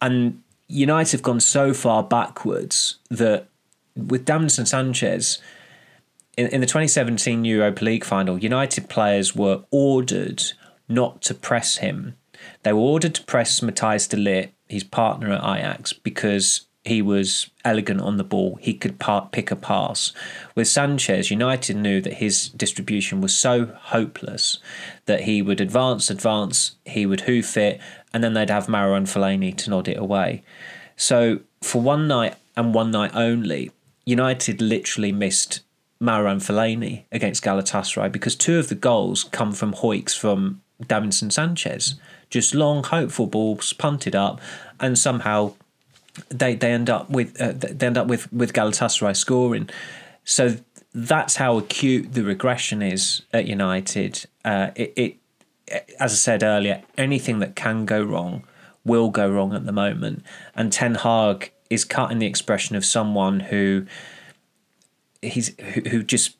And 0.00 0.42
United 0.66 1.12
have 1.12 1.22
gone 1.22 1.40
so 1.40 1.74
far 1.74 2.02
backwards 2.02 2.96
that 3.10 3.48
with 3.94 4.24
Davinson 4.24 4.66
Sanchez, 4.66 5.38
in, 6.36 6.46
in 6.48 6.60
the 6.60 6.66
2017 6.66 7.44
Europa 7.44 7.84
League 7.84 8.04
final, 8.04 8.38
United 8.38 8.88
players 8.88 9.36
were 9.36 9.64
ordered 9.70 10.42
not 10.88 11.20
to 11.22 11.34
press 11.34 11.78
him. 11.78 12.16
They 12.62 12.72
were 12.72 12.80
ordered 12.80 13.14
to 13.16 13.24
press 13.24 13.60
Matthijs 13.60 14.08
de 14.08 14.16
Ligt, 14.16 14.50
his 14.68 14.84
partner 14.84 15.32
at 15.32 15.42
Ajax, 15.42 15.92
because 15.92 16.66
he 16.84 17.02
was 17.02 17.50
elegant 17.64 18.00
on 18.00 18.16
the 18.16 18.24
ball. 18.24 18.58
He 18.60 18.72
could 18.72 18.98
part, 18.98 19.32
pick 19.32 19.50
a 19.50 19.56
pass. 19.56 20.12
With 20.54 20.66
Sanchez, 20.66 21.30
United 21.30 21.76
knew 21.76 22.00
that 22.00 22.14
his 22.14 22.48
distribution 22.48 23.20
was 23.20 23.36
so 23.36 23.66
hopeless 23.66 24.58
that 25.04 25.22
he 25.22 25.42
would 25.42 25.60
advance, 25.60 26.08
advance, 26.08 26.76
he 26.86 27.04
would 27.04 27.22
hoof 27.22 27.56
it, 27.56 27.80
and 28.14 28.24
then 28.24 28.32
they'd 28.32 28.50
have 28.50 28.66
Marouane 28.66 28.96
and 28.98 29.06
Fellaini 29.06 29.56
to 29.58 29.70
nod 29.70 29.88
it 29.88 29.98
away. 29.98 30.42
So 30.96 31.40
for 31.62 31.82
one 31.82 32.08
night 32.08 32.36
and 32.56 32.74
one 32.74 32.90
night 32.90 33.14
only, 33.14 33.70
United 34.06 34.62
literally 34.62 35.12
missed 35.12 35.60
Marouane 36.02 36.32
and 36.32 36.40
Fellaini 36.40 37.04
against 37.12 37.44
Galatasaray 37.44 38.10
because 38.10 38.34
two 38.34 38.58
of 38.58 38.68
the 38.68 38.74
goals 38.74 39.24
come 39.24 39.52
from 39.52 39.74
hoiks 39.74 40.16
from 40.16 40.62
Davinson 40.82 41.30
Sanchez. 41.30 41.96
Just 42.30 42.54
long, 42.54 42.84
hopeful 42.84 43.26
balls 43.26 43.72
punted 43.74 44.14
up, 44.14 44.40
and 44.78 44.98
somehow 44.98 45.54
they 46.28 46.54
they 46.54 46.72
end 46.72 46.90
up 46.90 47.10
with 47.10 47.40
uh, 47.40 47.52
they 47.52 47.86
end 47.86 47.98
up 47.98 48.06
with 48.06 48.32
with 48.32 48.52
Galatasaray 48.52 49.16
scoring. 49.16 49.68
So 50.24 50.56
that's 50.92 51.36
how 51.36 51.58
acute 51.58 52.12
the 52.12 52.22
regression 52.22 52.82
is 52.82 53.22
at 53.32 53.46
United. 53.46 54.26
Uh, 54.44 54.70
it, 54.74 54.92
it, 54.96 55.16
as 56.00 56.12
I 56.12 56.16
said 56.16 56.42
earlier, 56.42 56.82
anything 56.98 57.38
that 57.38 57.54
can 57.54 57.84
go 57.86 58.02
wrong 58.02 58.44
will 58.84 59.10
go 59.10 59.28
wrong 59.28 59.54
at 59.54 59.66
the 59.66 59.72
moment, 59.72 60.24
and 60.54 60.72
Ten 60.72 60.96
Hag 60.96 61.52
is 61.68 61.84
cutting 61.84 62.18
the 62.18 62.26
expression 62.26 62.76
of 62.76 62.84
someone 62.84 63.40
who 63.40 63.86
he's 65.22 65.56
who, 65.60 65.82
who 65.90 66.02
just 66.02 66.36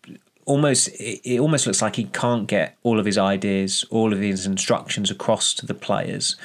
almost 0.46 0.88
it 0.98 1.38
almost 1.38 1.66
looks 1.66 1.80
like 1.80 1.96
he 1.96 2.04
can't 2.04 2.48
get 2.48 2.76
all 2.82 2.98
of 2.98 3.06
his 3.06 3.18
ideas, 3.18 3.84
all 3.90 4.12
of 4.12 4.18
his 4.18 4.46
instructions 4.46 5.10
across 5.10 5.54
to 5.54 5.66
the 5.66 5.74
players 5.74 6.36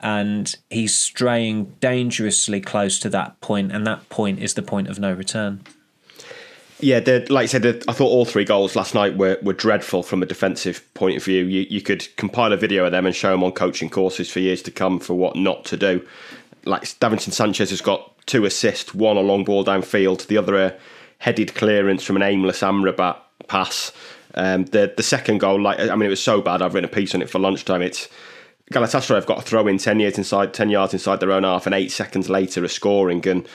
and 0.00 0.54
he's 0.70 0.94
straying 0.94 1.74
dangerously 1.80 2.60
close 2.60 2.98
to 3.00 3.08
that 3.10 3.40
point, 3.40 3.72
and 3.72 3.86
that 3.86 4.08
point 4.08 4.40
is 4.40 4.54
the 4.54 4.62
point 4.62 4.88
of 4.88 4.98
no 4.98 5.12
return. 5.12 5.62
Yeah, 6.78 6.98
like 7.30 7.44
I 7.44 7.46
said, 7.46 7.64
I 7.88 7.92
thought 7.92 8.10
all 8.10 8.26
three 8.26 8.44
goals 8.44 8.76
last 8.76 8.94
night 8.94 9.16
were, 9.16 9.38
were 9.42 9.54
dreadful 9.54 10.02
from 10.02 10.22
a 10.22 10.26
defensive 10.26 10.82
point 10.92 11.16
of 11.16 11.24
view. 11.24 11.44
You, 11.44 11.66
you 11.70 11.80
could 11.80 12.14
compile 12.16 12.52
a 12.52 12.56
video 12.56 12.84
of 12.84 12.92
them 12.92 13.06
and 13.06 13.14
show 13.14 13.30
them 13.30 13.42
on 13.42 13.52
coaching 13.52 13.88
courses 13.88 14.30
for 14.30 14.40
years 14.40 14.60
to 14.62 14.70
come 14.70 15.00
for 15.00 15.14
what 15.14 15.36
not 15.36 15.64
to 15.66 15.78
do. 15.78 16.06
Like 16.66 16.82
Davinson 16.82 17.32
Sanchez 17.32 17.70
has 17.70 17.80
got 17.80 18.12
two 18.26 18.44
assists, 18.44 18.94
one 18.94 19.16
a 19.16 19.20
long 19.20 19.44
ball 19.44 19.64
downfield, 19.64 20.26
the 20.26 20.36
other 20.36 20.56
a 20.56 20.74
headed 21.18 21.54
clearance 21.54 22.02
from 22.02 22.16
an 22.16 22.22
aimless 22.22 22.60
Amrabat 22.60 23.16
pass. 23.48 23.92
Um, 24.34 24.66
the 24.66 24.92
the 24.94 25.02
second 25.02 25.38
goal, 25.38 25.58
like 25.58 25.80
I 25.80 25.94
mean, 25.94 26.06
it 26.06 26.10
was 26.10 26.22
so 26.22 26.42
bad. 26.42 26.60
I've 26.60 26.74
written 26.74 26.90
a 26.90 26.92
piece 26.92 27.14
on 27.14 27.22
it 27.22 27.30
for 27.30 27.38
lunchtime. 27.38 27.80
It's 27.80 28.08
Galatasaray 28.72 29.14
have 29.14 29.26
got 29.26 29.38
a 29.38 29.42
throw 29.42 29.66
in 29.68 29.78
10 29.78 30.00
yards 30.00 30.18
inside 30.18 30.52
10 30.52 30.70
yards 30.70 30.92
inside 30.92 31.20
their 31.20 31.32
own 31.32 31.44
half 31.44 31.66
and 31.66 31.74
8 31.74 31.90
seconds 31.90 32.28
later 32.28 32.64
are 32.64 32.68
scoring. 32.68 33.26
And 33.28 33.48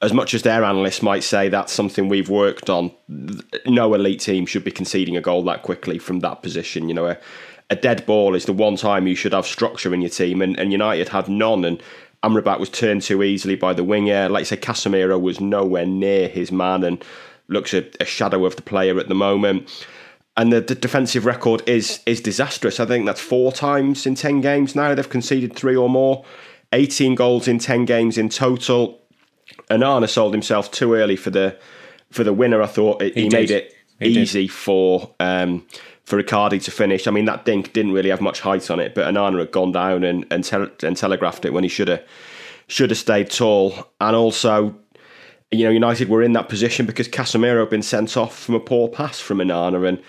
as 0.00 0.12
much 0.12 0.32
as 0.32 0.42
their 0.42 0.64
analysts 0.64 1.02
might 1.02 1.24
say 1.24 1.48
that's 1.48 1.72
something 1.72 2.08
we've 2.08 2.30
worked 2.30 2.70
on 2.70 2.90
no 3.66 3.94
elite 3.94 4.20
team 4.20 4.46
should 4.46 4.64
be 4.64 4.70
conceding 4.70 5.16
a 5.16 5.20
goal 5.20 5.42
that 5.44 5.62
quickly 5.62 5.98
from 5.98 6.20
that 6.20 6.42
position 6.42 6.88
you 6.88 6.94
know. 6.94 7.06
A, 7.06 7.18
a 7.68 7.76
dead 7.76 8.06
ball 8.06 8.34
is 8.34 8.44
the 8.46 8.52
one 8.52 8.76
time 8.76 9.06
you 9.06 9.14
should 9.14 9.32
have 9.32 9.46
structure 9.46 9.92
in 9.92 10.00
your 10.00 10.10
team 10.10 10.40
and, 10.40 10.58
and 10.58 10.72
United 10.72 11.10
had 11.10 11.28
none 11.28 11.64
and 11.64 11.82
Amrabat 12.22 12.58
was 12.58 12.70
turned 12.70 13.02
too 13.02 13.22
easily 13.22 13.56
by 13.56 13.72
the 13.74 13.84
winger. 13.84 14.28
Like 14.28 14.40
I 14.40 14.44
say 14.44 14.56
Casemiro 14.56 15.20
was 15.20 15.40
nowhere 15.40 15.86
near 15.86 16.28
his 16.28 16.50
man 16.50 16.82
and 16.82 17.04
looks 17.48 17.74
a, 17.74 17.88
a 18.00 18.04
shadow 18.04 18.46
of 18.46 18.56
the 18.56 18.62
player 18.62 18.98
at 18.98 19.08
the 19.08 19.14
moment 19.14 19.86
and 20.36 20.52
the, 20.52 20.60
the, 20.60 20.74
defensive 20.74 21.24
record 21.24 21.62
is 21.66 22.00
is 22.06 22.20
disastrous. 22.20 22.78
I 22.78 22.86
think 22.86 23.06
that's 23.06 23.20
four 23.20 23.52
times 23.52 24.06
in 24.06 24.14
ten 24.14 24.40
games 24.40 24.74
now 24.74 24.94
they've 24.94 25.08
conceded 25.08 25.54
three 25.54 25.76
or 25.76 25.88
more. 25.88 26.24
Eighteen 26.72 27.14
goals 27.14 27.48
in 27.48 27.58
ten 27.58 27.84
games 27.84 28.18
in 28.18 28.28
total. 28.28 29.00
Onana 29.70 30.08
sold 30.08 30.34
himself 30.34 30.70
too 30.70 30.94
early 30.94 31.16
for 31.16 31.30
the 31.30 31.56
for 32.10 32.24
the 32.24 32.32
winner. 32.32 32.60
I 32.60 32.66
thought 32.66 33.02
it, 33.02 33.14
he, 33.14 33.22
he 33.22 33.28
made 33.28 33.50
it 33.50 33.74
he 33.98 34.08
easy 34.08 34.46
did. 34.46 34.52
for 34.52 35.14
um, 35.20 35.66
for 36.04 36.22
Icardi 36.22 36.62
to 36.64 36.70
finish. 36.70 37.06
I 37.06 37.10
mean 37.10 37.24
that 37.26 37.44
dink 37.44 37.72
didn't 37.72 37.92
really 37.92 38.10
have 38.10 38.20
much 38.20 38.40
height 38.40 38.70
on 38.70 38.80
it, 38.80 38.94
but 38.94 39.06
Onana 39.06 39.38
had 39.38 39.52
gone 39.52 39.72
down 39.72 40.04
and 40.04 40.26
and, 40.30 40.48
and 40.82 40.96
telegraphed 40.96 41.44
it 41.44 41.52
when 41.52 41.64
he 41.64 41.68
should 41.68 41.88
have 41.88 42.02
should 42.68 42.90
have 42.90 42.98
stayed 42.98 43.30
tall. 43.30 43.74
And 44.00 44.14
also 44.14 44.74
you 45.50 45.64
know, 45.64 45.70
United 45.70 46.08
were 46.08 46.22
in 46.22 46.32
that 46.32 46.48
position 46.48 46.86
because 46.86 47.08
Casemiro 47.08 47.60
had 47.60 47.70
been 47.70 47.82
sent 47.82 48.16
off 48.16 48.36
from 48.38 48.54
a 48.54 48.60
poor 48.60 48.88
pass 48.88 49.20
from 49.20 49.38
Onana, 49.38 49.88
and 49.88 50.02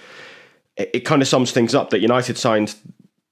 it, 0.76 0.90
it 0.94 1.00
kind 1.02 1.22
of 1.22 1.28
sums 1.28 1.52
things 1.52 1.76
up 1.76 1.90
that 1.92 2.00
United 2.00 2.38
signed. 2.38 2.76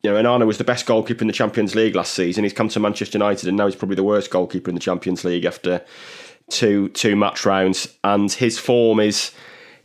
You 0.04 0.12
know, 0.12 0.22
Onana 0.22 0.46
was 0.46 0.60
the 0.60 0.64
best 0.64 0.86
goalkeeper 0.86 1.22
in 1.22 1.28
the 1.28 1.34
Champions 1.34 1.74
League 1.74 1.96
last 1.96 2.14
season. 2.14 2.44
He's 2.44 2.54
come 2.54 2.70
to 2.70 2.80
Manchester 2.80 3.18
United, 3.18 3.48
and 3.48 3.58
now 3.58 3.66
he's 3.66 3.76
probably 3.76 3.96
the 3.96 4.04
worst 4.04 4.30
goalkeeper 4.30 4.70
in 4.70 4.76
the 4.76 4.82
Champions 4.82 5.24
League 5.24 5.46
after 5.46 5.84
two 6.50 6.90
two 6.90 7.16
match 7.16 7.46
rounds. 7.46 7.88
And 8.04 8.32
his 8.32 8.60
form 8.60 9.00
is 9.00 9.32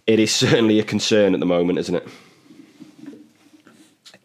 it 0.06 0.18
is 0.18 0.34
certainly 0.34 0.78
a 0.78 0.84
concern 0.84 1.34
at 1.34 1.40
the 1.40 1.46
moment, 1.46 1.78
isn't 1.78 1.94
it? 1.94 2.08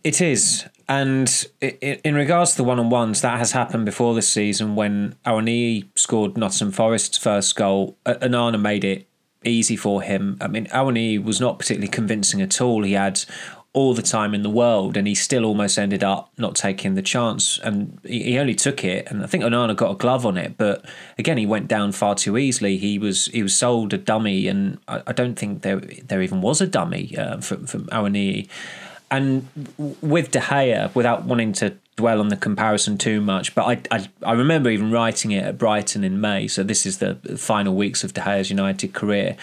It 0.04 0.22
is. 0.22 0.66
And 0.88 1.48
in 1.62 2.16
regards 2.16 2.52
to 2.52 2.58
the 2.58 2.64
one 2.64 2.80
on 2.80 2.90
ones, 2.90 3.22
that 3.22 3.40
has 3.40 3.54
happened 3.54 3.86
before 3.86 4.14
this 4.14 4.30
season 4.30 4.76
when 4.76 5.16
Awoniyi 5.26 5.88
scored 5.96 6.38
Nottingham 6.38 6.72
Forest's 6.72 7.18
first 7.18 7.56
goal. 7.56 7.98
Onana 8.06 8.62
made 8.62 8.84
it 8.84 9.08
easy 9.44 9.76
for 9.76 10.02
him. 10.02 10.38
I 10.42 10.48
mean, 10.48 10.68
Awoniyi 10.68 11.24
was 11.24 11.42
not 11.42 11.58
particularly 11.58 11.88
convincing 11.88 12.42
at 12.42 12.62
all. 12.62 12.84
He 12.84 12.94
had 12.94 13.24
all 13.76 13.94
the 13.94 14.02
time 14.02 14.34
in 14.34 14.42
the 14.42 14.50
world, 14.50 14.96
and 14.96 15.06
he 15.06 15.14
still 15.14 15.44
almost 15.44 15.78
ended 15.78 16.02
up 16.02 16.32
not 16.38 16.56
taking 16.56 16.96
the 16.96 17.02
chance. 17.02 17.60
And 17.60 18.00
he, 18.06 18.40
only 18.40 18.56
took 18.56 18.86
it, 18.86 19.08
and 19.10 19.22
I 19.22 19.28
think 19.28 19.44
Onana 19.44 19.76
got 19.76 19.92
a 19.92 19.96
glove 19.96 20.26
on 20.26 20.38
it, 20.38 20.58
but 20.58 20.86
again, 21.18 21.38
he 21.38 21.46
went 21.46 21.68
down 21.68 21.92
far 21.92 22.16
too 22.16 22.38
easily. 22.38 22.78
He 22.78 22.98
was 22.98 23.26
he 23.26 23.44
was 23.44 23.56
sold 23.56 23.94
a 23.94 23.98
dummy, 23.98 24.48
and 24.48 24.80
I, 24.88 25.12
don't 25.12 25.38
think 25.38 25.62
there 25.62 25.82
there 25.82 26.22
even 26.22 26.42
was 26.42 26.62
a 26.62 26.68
dummy 26.68 27.16
uh, 27.18 27.42
from 27.42 27.66
from 27.66 27.88
Awoniyi. 27.88 28.48
And 29.12 29.48
with 30.02 30.32
De 30.32 30.40
Gea, 30.40 30.94
without 30.96 31.26
wanting 31.26 31.54
to 31.54 31.76
dwell 31.96 32.20
on 32.20 32.30
the 32.30 32.36
comparison 32.36 32.98
too 32.98 33.22
much, 33.22 33.56
but 33.56 33.64
I, 33.92 33.96
I, 33.96 34.08
I 34.24 34.34
remember 34.34 34.70
even 34.70 34.92
writing 34.92 35.32
it 35.32 35.44
at 35.44 35.58
Brighton 35.58 36.04
in 36.04 36.20
May. 36.20 36.48
So 36.48 36.64
this 36.64 36.86
is 36.86 36.98
the 36.98 37.16
final 37.38 37.76
weeks 37.76 38.04
of 38.04 38.14
De 38.14 38.22
Gea's 38.22 38.50
United 38.50 38.94
career. 38.94 39.38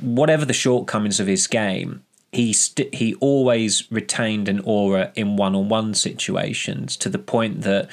Whatever 0.00 0.44
the 0.44 0.52
shortcomings 0.52 1.20
of 1.20 1.26
his 1.26 1.46
game, 1.46 2.02
he 2.32 2.52
st- 2.52 2.94
he 2.94 3.14
always 3.16 3.90
retained 3.92 4.48
an 4.48 4.60
aura 4.64 5.12
in 5.14 5.36
one-on-one 5.36 5.94
situations 5.94 6.96
to 6.96 7.08
the 7.08 7.18
point 7.18 7.62
that 7.62 7.88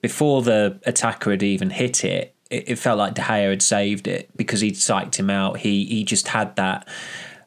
before 0.00 0.42
the 0.42 0.78
attacker 0.84 1.30
had 1.30 1.42
even 1.42 1.70
hit 1.70 2.04
it, 2.04 2.34
it, 2.50 2.68
it 2.70 2.78
felt 2.78 2.98
like 2.98 3.14
De 3.14 3.22
Gea 3.22 3.50
had 3.50 3.62
saved 3.62 4.08
it 4.08 4.30
because 4.36 4.60
he'd 4.60 4.74
psyched 4.74 5.16
him 5.16 5.30
out. 5.30 5.58
He 5.58 5.84
he 5.84 6.04
just 6.04 6.28
had 6.28 6.56
that 6.56 6.88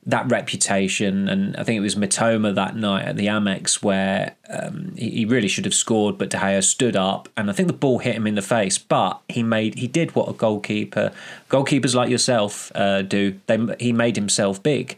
that 0.08 0.32
reputation. 0.32 1.28
And 1.28 1.56
I 1.58 1.64
think 1.64 1.78
it 1.78 1.82
was 1.82 1.96
Mitoma 1.96 2.56
that 2.56 2.76
night 2.76 3.06
at 3.06 3.18
the 3.18 3.28
Amex 3.28 3.84
where 3.84 4.36
um, 4.50 4.94
he, 4.96 5.26
really 5.26 5.50
should 5.50 5.66
have 5.66 5.74
scored, 5.74 6.18
but 6.18 6.30
De 6.30 6.38
Gea 6.38 6.64
stood 6.64 6.96
up, 6.96 7.28
and 7.36 7.50
I 7.50 7.54
think 7.54 7.68
the 7.68 7.74
ball 7.74 8.00
hit 8.00 8.16
him 8.16 8.26
in 8.26 8.36
the 8.36 8.42
face. 8.42 8.78
But 8.78 9.20
he 9.28 9.44
made 9.44 9.76
he 9.76 9.88
did 9.88 10.16
what 10.16 10.30
a 10.30 10.34
goalkeeper 10.34 11.12
goalkeepers 11.50 11.94
like 11.94 12.10
yourself 12.10 12.72
uh, 12.74 13.02
do. 13.02 13.40
They 13.48 13.60
he 13.80 13.92
made 13.92 14.16
himself 14.16 14.64
big. 14.64 14.96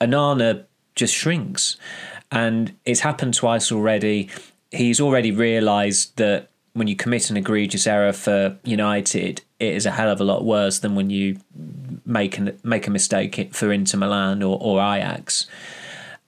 Onana 0.00 0.64
just 0.94 1.14
shrinks, 1.14 1.78
and 2.30 2.76
it's 2.84 3.00
happened 3.00 3.32
twice 3.34 3.72
already. 3.72 4.28
He's 4.70 5.00
already 5.00 5.32
realised 5.32 6.16
that 6.18 6.49
when 6.72 6.88
you 6.88 6.96
commit 6.96 7.30
an 7.30 7.36
egregious 7.36 7.86
error 7.86 8.12
for 8.12 8.56
United, 8.64 9.42
it 9.58 9.74
is 9.74 9.86
a 9.86 9.90
hell 9.90 10.10
of 10.10 10.20
a 10.20 10.24
lot 10.24 10.44
worse 10.44 10.78
than 10.78 10.94
when 10.94 11.10
you 11.10 11.36
make 12.06 12.38
an, 12.38 12.58
make 12.62 12.86
a 12.86 12.90
mistake 12.90 13.52
for 13.52 13.72
Inter 13.72 13.98
Milan 13.98 14.42
or, 14.42 14.58
or 14.60 14.80
Ajax. 14.80 15.46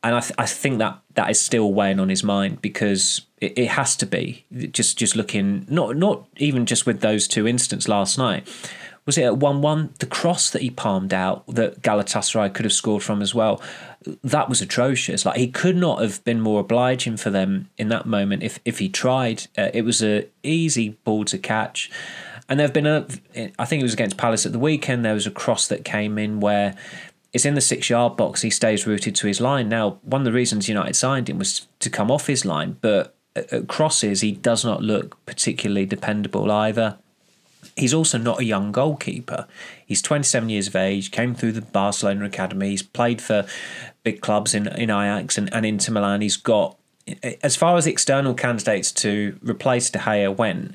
And 0.04 0.16
I, 0.16 0.20
th- 0.20 0.34
I 0.36 0.46
think 0.46 0.78
that 0.78 0.98
that 1.14 1.30
is 1.30 1.40
still 1.40 1.72
weighing 1.72 2.00
on 2.00 2.08
his 2.08 2.24
mind 2.24 2.60
because 2.60 3.22
it, 3.40 3.56
it 3.56 3.68
has 3.68 3.94
to 3.96 4.06
be 4.06 4.44
just 4.72 4.98
just 4.98 5.14
looking 5.14 5.64
not 5.68 5.96
not 5.96 6.26
even 6.38 6.66
just 6.66 6.86
with 6.86 7.00
those 7.02 7.28
two 7.28 7.46
incidents 7.46 7.86
last 7.86 8.18
night 8.18 8.48
was 9.04 9.18
it 9.18 9.24
at 9.24 9.36
1 9.38 9.62
1? 9.62 9.94
The 9.98 10.06
cross 10.06 10.50
that 10.50 10.62
he 10.62 10.70
palmed 10.70 11.12
out 11.12 11.46
that 11.46 11.82
Galatasaray 11.82 12.54
could 12.54 12.64
have 12.64 12.72
scored 12.72 13.02
from 13.02 13.20
as 13.20 13.34
well. 13.34 13.60
That 14.22 14.48
was 14.48 14.60
atrocious. 14.60 15.26
Like 15.26 15.38
he 15.38 15.48
could 15.48 15.76
not 15.76 16.00
have 16.00 16.22
been 16.24 16.40
more 16.40 16.60
obliging 16.60 17.16
for 17.16 17.30
them 17.30 17.68
in 17.76 17.88
that 17.88 18.06
moment 18.06 18.42
if, 18.42 18.60
if 18.64 18.78
he 18.78 18.88
tried. 18.88 19.48
Uh, 19.58 19.70
it 19.74 19.82
was 19.82 20.02
a 20.02 20.26
easy 20.42 20.90
ball 21.04 21.24
to 21.26 21.38
catch. 21.38 21.90
And 22.48 22.58
there 22.58 22.66
have 22.66 22.74
been 22.74 22.86
a, 22.86 23.06
I 23.58 23.64
think 23.64 23.80
it 23.80 23.84
was 23.84 23.94
against 23.94 24.16
Palace 24.16 24.46
at 24.46 24.52
the 24.52 24.58
weekend, 24.58 25.04
there 25.04 25.14
was 25.14 25.26
a 25.26 25.30
cross 25.30 25.66
that 25.68 25.84
came 25.84 26.18
in 26.18 26.40
where 26.40 26.74
it's 27.32 27.44
in 27.44 27.54
the 27.54 27.60
six 27.60 27.88
yard 27.88 28.16
box. 28.16 28.42
He 28.42 28.50
stays 28.50 28.86
rooted 28.86 29.14
to 29.16 29.26
his 29.26 29.40
line. 29.40 29.68
Now, 29.68 29.98
one 30.02 30.20
of 30.20 30.24
the 30.24 30.32
reasons 30.32 30.68
United 30.68 30.94
signed 30.94 31.28
him 31.28 31.38
was 31.38 31.66
to 31.80 31.90
come 31.90 32.10
off 32.10 32.26
his 32.26 32.44
line, 32.44 32.76
but 32.80 33.14
at 33.34 33.68
crosses, 33.68 34.20
he 34.20 34.32
does 34.32 34.64
not 34.64 34.82
look 34.82 35.24
particularly 35.24 35.86
dependable 35.86 36.50
either. 36.50 36.98
He's 37.76 37.94
also 37.94 38.18
not 38.18 38.40
a 38.40 38.44
young 38.44 38.70
goalkeeper. 38.70 39.46
He's 39.86 40.02
27 40.02 40.48
years 40.48 40.68
of 40.68 40.76
age, 40.76 41.10
came 41.10 41.34
through 41.34 41.52
the 41.52 41.62
Barcelona 41.62 42.26
Academy. 42.26 42.70
He's 42.70 42.82
played 42.82 43.22
for 43.22 43.46
big 44.02 44.20
clubs 44.20 44.54
in, 44.54 44.66
in 44.66 44.90
Ajax 44.90 45.38
and, 45.38 45.52
and 45.54 45.64
Inter 45.64 45.92
Milan. 45.92 46.20
He's 46.20 46.36
got, 46.36 46.76
as 47.42 47.56
far 47.56 47.76
as 47.76 47.86
external 47.86 48.34
candidates 48.34 48.92
to 48.92 49.38
replace 49.42 49.90
De 49.90 50.00
Gea 50.00 50.34
went, 50.34 50.74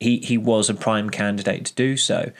he 0.00 0.18
he 0.18 0.38
was 0.38 0.70
a 0.70 0.74
prime 0.74 1.10
candidate 1.10 1.66
to 1.66 1.74
do 1.74 1.96
so. 1.96 2.30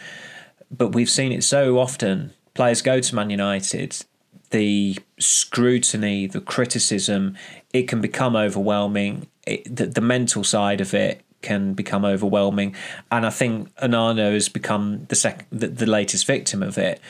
But 0.70 0.94
we've 0.94 1.10
seen 1.10 1.32
it 1.32 1.44
so 1.44 1.78
often. 1.78 2.32
Players 2.54 2.82
go 2.82 3.00
to 3.00 3.14
Man 3.14 3.30
United, 3.30 4.04
the 4.50 4.98
scrutiny, 5.18 6.26
the 6.26 6.40
criticism, 6.40 7.36
it 7.72 7.88
can 7.88 8.00
become 8.00 8.36
overwhelming. 8.36 9.26
It, 9.46 9.76
the, 9.76 9.86
the 9.86 10.00
mental 10.00 10.44
side 10.44 10.80
of 10.80 10.94
it 10.94 11.22
can 11.42 11.74
become 11.74 12.04
overwhelming, 12.04 12.74
and 13.10 13.24
I 13.26 13.30
think 13.30 13.74
Onana 13.76 14.32
has 14.32 14.48
become 14.48 15.06
the 15.08 15.16
second, 15.16 15.46
the, 15.50 15.68
the 15.68 15.86
latest 15.86 16.26
victim 16.26 16.62
of 16.62 16.78
it. 16.78 17.00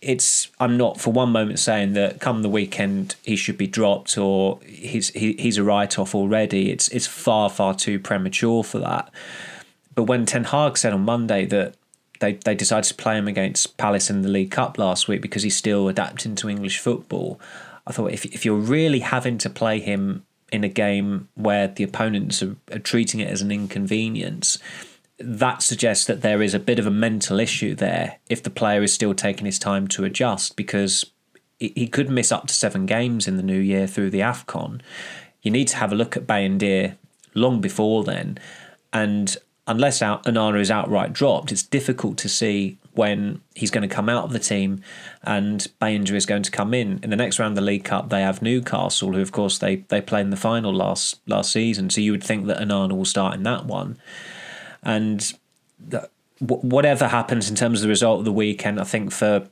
It's 0.00 0.48
I'm 0.60 0.76
not 0.76 1.00
for 1.00 1.12
one 1.12 1.32
moment 1.32 1.58
saying 1.58 1.94
that 1.94 2.20
come 2.20 2.42
the 2.42 2.48
weekend 2.48 3.16
he 3.22 3.34
should 3.34 3.56
be 3.56 3.66
dropped 3.66 4.18
or 4.18 4.60
he's 4.64 5.08
he, 5.10 5.32
he's 5.32 5.56
a 5.56 5.64
write 5.64 5.98
off 5.98 6.14
already. 6.14 6.70
It's 6.70 6.88
it's 6.88 7.06
far 7.06 7.48
far 7.48 7.74
too 7.74 7.98
premature 7.98 8.62
for 8.62 8.78
that. 8.78 9.10
But 9.94 10.04
when 10.04 10.26
Ten 10.26 10.44
Hag 10.44 10.76
said 10.76 10.92
on 10.92 11.00
Monday 11.00 11.46
that 11.46 11.74
they 12.20 12.34
they 12.34 12.54
decided 12.54 12.88
to 12.88 12.94
play 12.94 13.16
him 13.16 13.26
against 13.26 13.76
Palace 13.78 14.10
in 14.10 14.22
the 14.22 14.28
League 14.28 14.50
Cup 14.50 14.78
last 14.78 15.08
week 15.08 15.22
because 15.22 15.42
he's 15.42 15.56
still 15.56 15.88
adapting 15.88 16.34
to 16.36 16.48
English 16.48 16.78
football. 16.78 17.40
I 17.86 17.92
thought 17.92 18.12
if 18.12 18.26
if 18.26 18.44
you're 18.44 18.56
really 18.56 19.00
having 19.00 19.38
to 19.38 19.50
play 19.50 19.80
him 19.80 20.25
in 20.52 20.64
a 20.64 20.68
game 20.68 21.28
where 21.34 21.68
the 21.68 21.84
opponents 21.84 22.42
are, 22.42 22.56
are 22.72 22.78
treating 22.78 23.20
it 23.20 23.28
as 23.28 23.42
an 23.42 23.50
inconvenience, 23.50 24.58
that 25.18 25.62
suggests 25.62 26.04
that 26.06 26.22
there 26.22 26.42
is 26.42 26.54
a 26.54 26.58
bit 26.58 26.78
of 26.78 26.86
a 26.86 26.90
mental 26.90 27.40
issue 27.40 27.74
there 27.74 28.18
if 28.28 28.42
the 28.42 28.50
player 28.50 28.82
is 28.82 28.92
still 28.92 29.14
taking 29.14 29.46
his 29.46 29.58
time 29.58 29.88
to 29.88 30.04
adjust 30.04 30.56
because 30.56 31.06
he 31.58 31.88
could 31.88 32.10
miss 32.10 32.30
up 32.30 32.46
to 32.46 32.54
seven 32.54 32.84
games 32.84 33.26
in 33.26 33.38
the 33.38 33.42
new 33.42 33.58
year 33.58 33.86
through 33.86 34.10
the 34.10 34.20
AFCON. 34.20 34.80
You 35.40 35.50
need 35.50 35.68
to 35.68 35.76
have 35.76 35.90
a 35.90 35.94
look 35.94 36.16
at 36.16 36.26
Bayindir 36.26 36.96
long 37.34 37.62
before 37.62 38.04
then. 38.04 38.38
And 38.92 39.34
unless 39.66 40.02
out, 40.02 40.24
Onana 40.24 40.60
is 40.60 40.70
outright 40.70 41.14
dropped, 41.14 41.50
it's 41.50 41.62
difficult 41.62 42.18
to 42.18 42.28
see 42.28 42.76
when 42.96 43.40
he's 43.54 43.70
going 43.70 43.88
to 43.88 43.94
come 43.94 44.08
out 44.08 44.24
of 44.24 44.32
the 44.32 44.38
team 44.38 44.82
and 45.22 45.66
Bayindir 45.80 46.14
is 46.14 46.26
going 46.26 46.42
to 46.42 46.50
come 46.50 46.74
in. 46.74 46.98
In 47.02 47.10
the 47.10 47.16
next 47.16 47.38
round 47.38 47.52
of 47.52 47.56
the 47.56 47.70
League 47.70 47.84
Cup, 47.84 48.08
they 48.08 48.22
have 48.22 48.42
Newcastle, 48.42 49.12
who 49.12 49.20
of 49.20 49.32
course 49.32 49.58
they 49.58 49.76
they 49.88 50.00
played 50.00 50.22
in 50.22 50.30
the 50.30 50.36
final 50.36 50.72
last 50.72 51.20
last 51.26 51.52
season. 51.52 51.90
So 51.90 52.00
you 52.00 52.12
would 52.12 52.24
think 52.24 52.46
that 52.46 52.58
Onana 52.58 52.96
will 52.96 53.04
start 53.04 53.34
in 53.34 53.42
that 53.44 53.66
one, 53.66 53.98
and 54.82 55.32
whatever 56.38 57.08
happens 57.08 57.48
in 57.48 57.56
terms 57.56 57.80
of 57.80 57.82
the 57.82 57.88
result 57.88 58.20
of 58.20 58.24
the 58.24 58.32
weekend, 58.32 58.80
I 58.80 58.84
think 58.84 59.12
for 59.12 59.48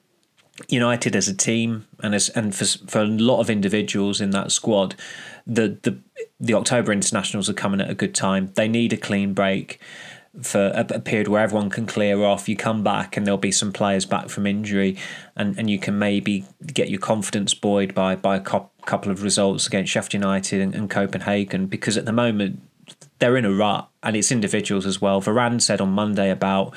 United 0.69 1.17
as 1.17 1.29
a 1.29 1.35
team 1.35 1.87
and 2.03 2.15
as 2.15 2.29
and 2.31 2.55
for 2.55 2.65
for 2.89 3.01
a 3.01 3.07
lot 3.07 3.41
of 3.41 3.51
individuals 3.51 4.21
in 4.21 4.31
that 4.31 4.53
squad, 4.53 4.95
the 5.47 5.79
the 5.83 5.99
the 6.41 6.55
October 6.55 6.93
internationals 6.93 7.49
are 7.49 7.55
coming 7.55 7.81
at 7.81 7.91
a 7.91 7.95
good 7.95 8.15
time. 8.15 8.53
They 8.55 8.69
need 8.69 8.93
a 8.93 8.97
clean 8.97 9.35
break 9.35 9.81
for 10.43 10.67
a, 10.75 10.87
a, 10.91 11.01
period 11.01 11.29
where 11.29 11.43
everyone 11.43 11.71
can 11.71 11.87
clear 11.87 12.23
off. 12.25 12.49
You 12.49 12.57
come 12.57 12.83
back 12.83 13.17
and 13.17 13.27
there'll 13.27 13.39
be 13.39 13.53
some 13.53 13.73
players 13.73 14.05
back 14.05 14.29
from 14.29 14.47
injury, 14.47 14.97
and, 15.37 15.57
and 15.59 15.71
you 15.71 15.79
can 15.79 15.99
maybe 15.99 16.45
get 16.67 16.91
your 16.91 17.01
confidence 17.01 17.55
buoyed 17.55 17.95
by 17.95 18.17
by 18.17 18.37
a 18.37 18.41
couple 18.41 19.13
of 19.13 19.23
results 19.23 19.67
against 19.67 19.93
Sheffield 19.93 20.15
United 20.15 20.61
and, 20.61 20.75
and 20.75 20.91
Copenhagen. 20.91 21.67
Because 21.67 21.97
at 21.97 22.05
the 22.05 22.13
moment 22.13 22.61
they're 23.19 23.37
in 23.37 23.45
a 23.45 23.53
rut, 23.53 23.89
and 24.03 24.17
it's 24.17 24.33
individuals 24.33 24.87
as 24.87 25.01
well. 25.01 25.23
Varane 25.23 25.61
said 25.61 25.81
on 25.81 25.91
Monday 25.91 26.31
about 26.31 26.75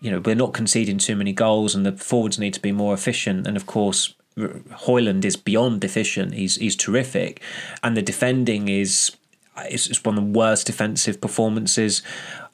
you 0.00 0.10
know 0.10 0.20
we're 0.20 0.34
not 0.34 0.52
conceding 0.52 0.98
too 0.98 1.16
many 1.16 1.32
goals, 1.32 1.74
and 1.74 1.86
the 1.86 1.92
forwards 1.92 2.38
need 2.38 2.54
to 2.54 2.60
be 2.60 2.72
more 2.72 2.92
efficient. 2.92 3.46
And 3.46 3.56
of 3.56 3.66
course, 3.66 4.14
Højlund 4.36 5.24
is 5.24 5.36
beyond 5.36 5.82
efficient. 5.82 6.34
He's 6.34 6.56
he's 6.56 6.76
terrific, 6.76 7.40
and 7.82 7.96
the 7.96 8.02
defending 8.02 8.68
is 8.68 9.16
it's, 9.56 9.86
it's 9.86 10.04
one 10.04 10.16
of 10.16 10.24
the 10.24 10.38
worst 10.38 10.66
defensive 10.66 11.20
performances 11.20 12.02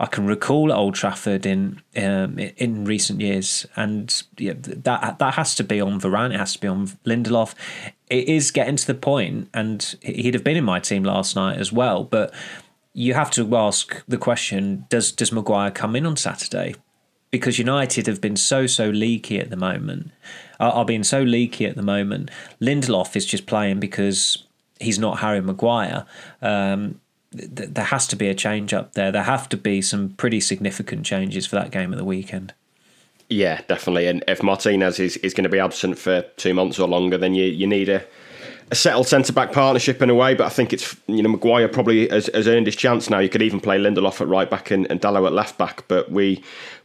I 0.00 0.07
can 0.07 0.26
recall 0.26 0.73
Old 0.73 0.95
Trafford 0.95 1.45
in 1.45 1.83
um, 1.97 2.38
in 2.38 2.85
recent 2.85 3.21
years, 3.21 3.67
and 3.75 4.23
yeah, 4.37 4.55
that 4.57 5.19
that 5.19 5.35
has 5.35 5.55
to 5.57 5.64
be 5.64 5.81
on 5.81 6.00
Varane. 6.00 6.32
It 6.32 6.39
has 6.39 6.52
to 6.52 6.61
be 6.61 6.69
on 6.69 6.87
Lindelof. 7.04 7.54
It 8.08 8.28
is 8.28 8.50
getting 8.52 8.76
to 8.76 8.87
the 8.87 8.95
point, 8.95 9.49
and 9.52 9.97
he'd 10.02 10.34
have 10.34 10.45
been 10.45 10.56
in 10.56 10.65
my 10.65 10.78
team 10.78 11.02
last 11.02 11.34
night 11.34 11.58
as 11.58 11.73
well. 11.73 12.04
But 12.04 12.32
you 12.93 13.15
have 13.15 13.30
to 13.32 13.56
ask 13.56 14.04
the 14.06 14.19
question: 14.19 14.87
Does 14.89 15.11
does 15.11 15.32
Maguire 15.32 15.73
come 15.73 15.97
in 15.97 16.06
on 16.06 16.17
Saturday? 16.17 16.76
Because 17.32 17.58
United 17.58 18.06
have 18.06 18.21
been 18.21 18.37
so 18.37 18.67
so 18.67 18.89
leaky 18.89 19.41
at 19.41 19.50
the 19.50 19.56
moment, 19.56 20.13
are, 20.61 20.73
are 20.73 20.84
being 20.84 21.04
so 21.04 21.23
leaky 21.23 21.67
at 21.67 21.75
the 21.75 21.82
moment. 21.82 22.30
Lindelof 22.61 23.17
is 23.17 23.26
just 23.26 23.47
playing 23.47 23.80
because 23.80 24.45
he's 24.80 24.99
not 24.99 25.19
Harry 25.19 25.41
Maguire. 25.41 26.06
Um, 26.41 27.00
th- 27.36 27.71
there 27.71 27.84
has 27.84 28.06
to 28.08 28.17
be 28.17 28.28
a 28.28 28.34
change 28.34 28.73
up 28.73 28.95
there. 28.95 29.12
There 29.12 29.23
have 29.23 29.49
to 29.50 29.56
be 29.56 29.82
some 29.82 30.10
pretty 30.10 30.41
significant 30.41 31.04
changes 31.04 31.47
for 31.47 31.56
that 31.56 31.71
game 31.71 31.93
at 31.93 31.99
the 31.99 32.04
weekend. 32.04 32.54
Yeah, 33.28 33.60
definitely. 33.69 34.06
And 34.06 34.25
if 34.26 34.43
Martinez 34.43 34.99
is, 34.99 35.17
is 35.19 35.34
going 35.34 35.45
to 35.45 35.50
be 35.50 35.58
absent 35.58 35.99
for 35.99 36.23
two 36.36 36.54
months 36.54 36.78
or 36.78 36.88
longer, 36.88 37.19
then 37.19 37.34
you, 37.34 37.45
you 37.45 37.67
need 37.67 37.91
a, 37.91 38.02
a 38.71 38.75
settled 38.75 39.06
centre 39.06 39.34
back 39.34 39.52
partnership 39.52 40.00
in 40.00 40.08
a 40.08 40.14
way. 40.14 40.34
But 40.34 40.47
I 40.47 40.49
think 40.49 40.73
it's 40.73 40.97
you 41.06 41.23
know 41.23 41.28
Maguire 41.28 41.69
probably 41.69 42.08
has, 42.08 42.30
has 42.32 42.49
earned 42.49 42.67
his 42.67 42.76
chance 42.76 43.10
now. 43.10 43.19
You 43.19 43.28
could 43.28 43.43
even 43.43 43.60
play 43.60 43.78
Lindelof 43.78 44.23
at 44.23 44.28
right 44.28 44.49
back 44.49 44.71
and, 44.71 44.91
and 44.91 45.00
Dalot 45.00 45.26
at 45.26 45.32
left 45.32 45.58
back. 45.58 45.86
But 45.88 46.10
we 46.10 46.43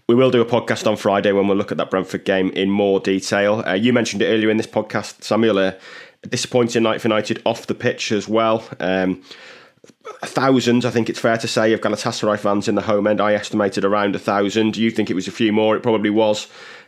we 0.07 0.15
will 0.15 0.31
do 0.31 0.41
a 0.41 0.45
podcast 0.45 0.85
on 0.85 0.97
Friday 0.97 1.31
when 1.31 1.47
we'll 1.47 1.57
look 1.57 1.71
at 1.71 1.77
that 1.77 1.89
Brentford 1.89 2.25
game 2.25 2.49
in 2.51 2.69
more 2.69 2.99
detail. 2.99 3.63
Uh, 3.65 3.73
you 3.73 3.93
mentioned 3.93 4.21
it 4.21 4.25
earlier 4.25 4.49
in 4.49 4.57
this 4.57 4.67
podcast, 4.67 5.23
Samuel. 5.23 5.73
Disappointing 6.29 6.83
night 6.83 7.01
for 7.01 7.09
United 7.09 7.41
off 7.45 7.67
the 7.67 7.75
pitch 7.75 8.11
as 8.13 8.29
well. 8.29 8.65
Um, 8.79 9.21
a 10.21 10.27
thousand, 10.27 10.85
I 10.85 10.89
think 10.89 11.09
it's 11.09 11.19
fair 11.19 11.37
to 11.37 11.47
say, 11.47 11.73
of 11.73 11.81
Galatasaray 11.81 12.39
fans 12.39 12.67
in 12.67 12.75
the 12.75 12.81
home 12.81 13.07
end. 13.07 13.21
I 13.21 13.33
estimated 13.33 13.85
around 13.85 14.15
a 14.15 14.19
thousand. 14.19 14.77
You 14.77 14.91
think 14.91 15.09
it 15.09 15.15
was 15.15 15.27
a 15.27 15.31
few 15.31 15.51
more? 15.51 15.75
It 15.75 15.83
probably 15.83 16.09
was. 16.09 16.47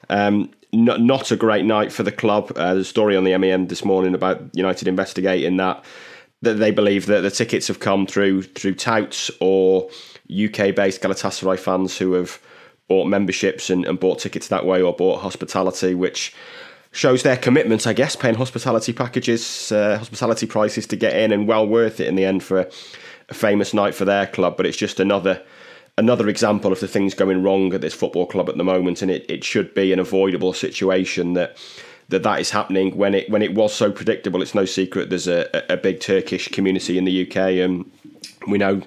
Um, 0.09 0.51
not, 0.73 1.01
not 1.01 1.31
a 1.31 1.35
great 1.35 1.65
night 1.65 1.91
for 1.91 2.03
the 2.03 2.11
club. 2.11 2.51
Uh, 2.55 2.75
the 2.75 2.83
story 2.83 3.15
on 3.15 3.23
the 3.23 3.37
MEN 3.37 3.67
this 3.67 3.85
morning 3.85 4.13
about 4.13 4.41
United 4.53 4.87
investigating 4.87 5.57
that 5.57 5.83
that 6.41 6.55
they 6.55 6.69
believe 6.69 7.05
that 7.07 7.21
the 7.21 7.31
tickets 7.31 7.67
have 7.67 7.79
come 7.79 8.05
through 8.05 8.43
through 8.43 8.75
touts 8.75 9.31
or 9.39 9.89
UK 10.29 10.75
based 10.75 11.01
Galatasaray 11.01 11.57
fans 11.57 11.97
who 11.97 12.13
have 12.13 12.39
bought 12.87 13.07
memberships 13.07 13.69
and, 13.69 13.85
and 13.85 13.99
bought 13.99 14.19
tickets 14.19 14.49
that 14.49 14.65
way 14.65 14.81
or 14.81 14.93
bought 14.93 15.21
hospitality, 15.21 15.95
which 15.95 16.35
shows 16.91 17.23
their 17.23 17.37
commitment, 17.37 17.87
I 17.87 17.93
guess, 17.93 18.15
paying 18.15 18.35
hospitality 18.35 18.93
packages, 18.93 19.71
uh, 19.71 19.97
hospitality 19.97 20.45
prices 20.45 20.85
to 20.87 20.95
get 20.95 21.15
in, 21.15 21.31
and 21.31 21.47
well 21.47 21.67
worth 21.67 21.99
it 21.99 22.07
in 22.07 22.15
the 22.15 22.25
end 22.25 22.43
for 22.43 22.69
a, 23.29 23.33
famous 23.33 23.73
night 23.73 23.95
for 23.95 24.05
their 24.05 24.27
club. 24.27 24.57
But 24.57 24.65
it's 24.65 24.77
just 24.77 24.99
another 24.99 25.41
another 25.97 26.27
example 26.27 26.71
of 26.71 26.79
the 26.79 26.87
things 26.87 27.13
going 27.13 27.41
wrong 27.41 27.73
at 27.73 27.81
this 27.81 27.93
football 27.93 28.25
club 28.25 28.49
at 28.49 28.57
the 28.57 28.63
moment, 28.63 29.01
and 29.01 29.09
it, 29.09 29.25
it 29.29 29.43
should 29.43 29.73
be 29.73 29.93
an 29.93 29.99
avoidable 29.99 30.53
situation 30.53 31.33
that 31.33 31.57
that 32.09 32.23
that 32.23 32.39
is 32.39 32.51
happening 32.51 32.95
when 32.95 33.13
it 33.13 33.29
when 33.29 33.41
it 33.41 33.53
was 33.53 33.73
so 33.73 33.91
predictable. 33.91 34.41
It's 34.41 34.55
no 34.55 34.65
secret 34.65 35.09
there's 35.09 35.27
a, 35.27 35.47
a 35.69 35.77
big 35.77 35.99
Turkish 35.99 36.49
community 36.49 36.97
in 36.97 37.05
the 37.05 37.27
UK, 37.27 37.37
and 37.37 37.89
we 38.47 38.57
know 38.57 38.81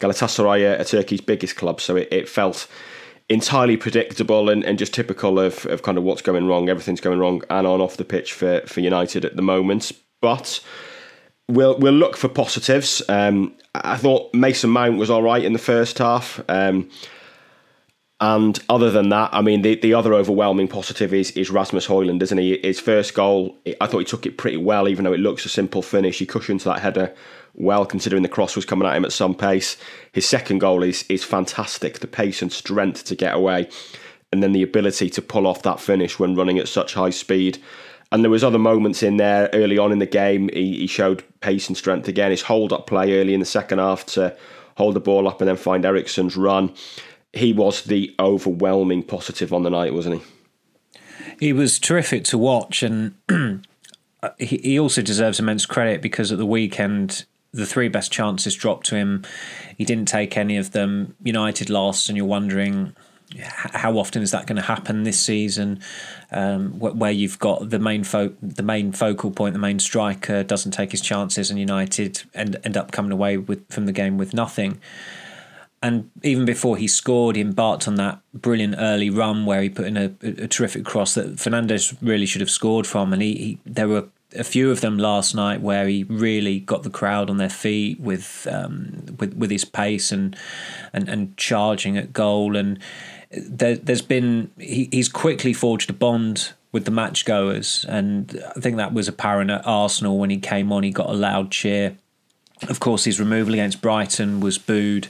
Galatasaray 0.00 0.80
are 0.80 0.84
Turkey's 0.84 1.20
biggest 1.20 1.56
club, 1.56 1.80
so 1.80 1.96
it, 1.96 2.08
it 2.10 2.28
felt 2.28 2.66
entirely 3.28 3.76
predictable 3.76 4.50
and, 4.50 4.64
and 4.64 4.78
just 4.78 4.92
typical 4.92 5.38
of, 5.38 5.64
of 5.66 5.82
kind 5.82 5.96
of 5.96 6.04
what's 6.04 6.22
going 6.22 6.46
wrong. 6.46 6.68
Everything's 6.68 7.00
going 7.00 7.18
wrong 7.18 7.42
and 7.48 7.66
on 7.66 7.80
off 7.80 7.96
the 7.96 8.04
pitch 8.04 8.32
for, 8.32 8.60
for 8.66 8.80
United 8.80 9.24
at 9.24 9.36
the 9.36 9.42
moment. 9.42 9.92
But 10.20 10.62
we'll 11.48 11.78
we'll 11.78 11.92
look 11.92 12.16
for 12.16 12.28
positives. 12.28 13.02
Um, 13.08 13.54
I 13.74 13.96
thought 13.96 14.32
Mason 14.34 14.70
Mount 14.70 14.98
was 14.98 15.10
all 15.10 15.22
right 15.22 15.44
in 15.44 15.52
the 15.52 15.58
first 15.58 15.98
half. 15.98 16.40
Um, 16.48 16.90
and 18.20 18.58
other 18.68 18.90
than 18.90 19.08
that, 19.08 19.30
I 19.34 19.42
mean, 19.42 19.62
the, 19.62 19.74
the 19.74 19.92
other 19.92 20.14
overwhelming 20.14 20.68
positive 20.68 21.12
is 21.12 21.32
is 21.32 21.50
Rasmus 21.50 21.88
Højlund, 21.88 22.22
isn't 22.22 22.38
he? 22.38 22.58
His 22.62 22.80
first 22.80 23.12
goal, 23.14 23.58
I 23.80 23.86
thought 23.86 23.98
he 23.98 24.04
took 24.04 24.24
it 24.24 24.38
pretty 24.38 24.56
well, 24.56 24.88
even 24.88 25.04
though 25.04 25.12
it 25.12 25.20
looks 25.20 25.44
a 25.44 25.48
simple 25.48 25.82
finish. 25.82 26.20
He 26.20 26.26
cushioned 26.26 26.60
that 26.60 26.78
header 26.78 27.12
well, 27.54 27.84
considering 27.84 28.22
the 28.22 28.28
cross 28.28 28.56
was 28.56 28.64
coming 28.64 28.86
at 28.86 28.96
him 28.96 29.04
at 29.04 29.12
some 29.12 29.34
pace. 29.34 29.76
His 30.12 30.26
second 30.26 30.60
goal 30.60 30.82
is 30.82 31.04
is 31.08 31.24
fantastic. 31.24 31.98
The 31.98 32.06
pace 32.06 32.40
and 32.40 32.52
strength 32.52 33.04
to 33.06 33.16
get 33.16 33.34
away, 33.34 33.68
and 34.32 34.42
then 34.42 34.52
the 34.52 34.62
ability 34.62 35.10
to 35.10 35.22
pull 35.22 35.46
off 35.46 35.62
that 35.62 35.80
finish 35.80 36.18
when 36.18 36.36
running 36.36 36.58
at 36.58 36.68
such 36.68 36.94
high 36.94 37.10
speed. 37.10 37.58
And 38.12 38.22
there 38.22 38.30
was 38.30 38.44
other 38.44 38.58
moments 38.58 39.02
in 39.02 39.16
there 39.16 39.50
early 39.52 39.78
on 39.78 39.92
in 39.92 39.98
the 39.98 40.06
game. 40.06 40.48
He, 40.52 40.78
he 40.78 40.86
showed 40.86 41.24
pace 41.40 41.68
and 41.68 41.76
strength 41.76 42.06
again. 42.06 42.30
His 42.30 42.42
hold 42.42 42.72
up 42.72 42.86
play 42.86 43.18
early 43.18 43.34
in 43.34 43.40
the 43.40 43.46
second 43.46 43.78
half 43.78 44.06
to 44.06 44.36
hold 44.76 44.94
the 44.94 45.00
ball 45.00 45.28
up 45.28 45.40
and 45.40 45.48
then 45.48 45.56
find 45.56 45.84
Eriksen's 45.84 46.36
run. 46.36 46.72
He 47.32 47.52
was 47.52 47.82
the 47.82 48.14
overwhelming 48.20 49.02
positive 49.02 49.52
on 49.52 49.64
the 49.64 49.70
night, 49.70 49.94
wasn't 49.94 50.22
he? 50.22 50.96
He 51.40 51.52
was 51.52 51.78
terrific 51.78 52.24
to 52.24 52.38
watch, 52.38 52.82
and 52.82 53.14
he 54.38 54.78
also 54.78 55.02
deserves 55.02 55.40
immense 55.40 55.66
credit 55.66 56.00
because 56.00 56.30
at 56.30 56.38
the 56.38 56.46
weekend 56.46 57.24
the 57.52 57.66
three 57.66 57.88
best 57.88 58.12
chances 58.12 58.54
dropped 58.54 58.86
to 58.86 58.96
him. 58.96 59.24
He 59.76 59.84
didn't 59.84 60.08
take 60.08 60.36
any 60.36 60.56
of 60.56 60.72
them. 60.72 61.14
United 61.22 61.70
lost, 61.70 62.08
and 62.08 62.16
you're 62.16 62.26
wondering 62.26 62.94
how 63.40 63.98
often 63.98 64.22
is 64.22 64.30
that 64.30 64.46
going 64.46 64.56
to 64.56 64.62
happen 64.62 65.04
this 65.04 65.20
season? 65.20 65.80
Um, 66.30 66.78
where 66.78 67.10
you've 67.10 67.38
got 67.38 67.70
the 67.70 67.78
main 67.78 68.04
fo- 68.04 68.34
the 68.42 68.62
main 68.62 68.92
focal 68.92 69.30
point, 69.30 69.52
the 69.52 69.58
main 69.58 69.78
striker 69.78 70.42
doesn't 70.42 70.72
take 70.72 70.90
his 70.92 71.00
chances, 71.00 71.50
and 71.50 71.58
United 71.58 72.22
end 72.34 72.56
end 72.64 72.76
up 72.76 72.92
coming 72.92 73.12
away 73.12 73.36
with 73.36 73.70
from 73.72 73.86
the 73.86 73.92
game 73.92 74.18
with 74.18 74.34
nothing. 74.34 74.80
and 75.82 76.10
even 76.22 76.46
before 76.46 76.78
he 76.78 76.88
scored, 76.88 77.36
he 77.36 77.42
embarked 77.42 77.86
on 77.86 77.96
that 77.96 78.18
brilliant 78.32 78.76
early 78.78 79.10
run 79.10 79.44
where 79.44 79.60
he 79.60 79.68
put 79.68 79.84
in 79.84 79.98
a, 79.98 80.14
a, 80.22 80.48
terrific 80.48 80.82
cross 80.82 81.12
that 81.12 81.36
Fernandes 81.36 81.94
really 82.00 82.24
should 82.24 82.40
have 82.40 82.50
scored 82.50 82.86
from. 82.86 83.12
And 83.12 83.20
he, 83.20 83.34
he, 83.34 83.58
there 83.66 83.86
were 83.86 84.08
a 84.34 84.44
few 84.44 84.70
of 84.70 84.80
them 84.80 84.98
last 84.98 85.34
night 85.34 85.60
where 85.60 85.86
he 85.86 86.04
really 86.04 86.58
got 86.60 86.82
the 86.82 86.90
crowd 86.90 87.30
on 87.30 87.36
their 87.36 87.50
feet 87.50 88.00
with 88.00 88.48
um, 88.50 89.04
with 89.18 89.34
with 89.34 89.50
his 89.50 89.64
pace 89.64 90.10
and 90.10 90.36
and 90.92 91.08
and 91.08 91.36
charging 91.36 91.96
at 91.96 92.12
goal. 92.12 92.56
And 92.56 92.78
there, 93.36 93.78
has 93.86 94.02
been 94.02 94.50
he, 94.58 94.88
he's 94.90 95.08
quickly 95.08 95.52
forged 95.52 95.90
a 95.90 95.92
bond 95.92 96.52
with 96.72 96.84
the 96.84 96.90
match 96.90 97.24
goers, 97.24 97.84
and 97.88 98.42
I 98.56 98.60
think 98.60 98.76
that 98.76 98.92
was 98.92 99.08
apparent 99.08 99.50
at 99.50 99.66
Arsenal 99.66 100.18
when 100.18 100.30
he 100.30 100.38
came 100.38 100.72
on. 100.72 100.82
He 100.82 100.90
got 100.90 101.08
a 101.08 101.14
loud 101.14 101.50
cheer. 101.50 101.96
Of 102.68 102.80
course, 102.80 103.04
his 103.04 103.20
removal 103.20 103.52
against 103.54 103.82
Brighton 103.82 104.40
was 104.40 104.58
booed 104.58 105.08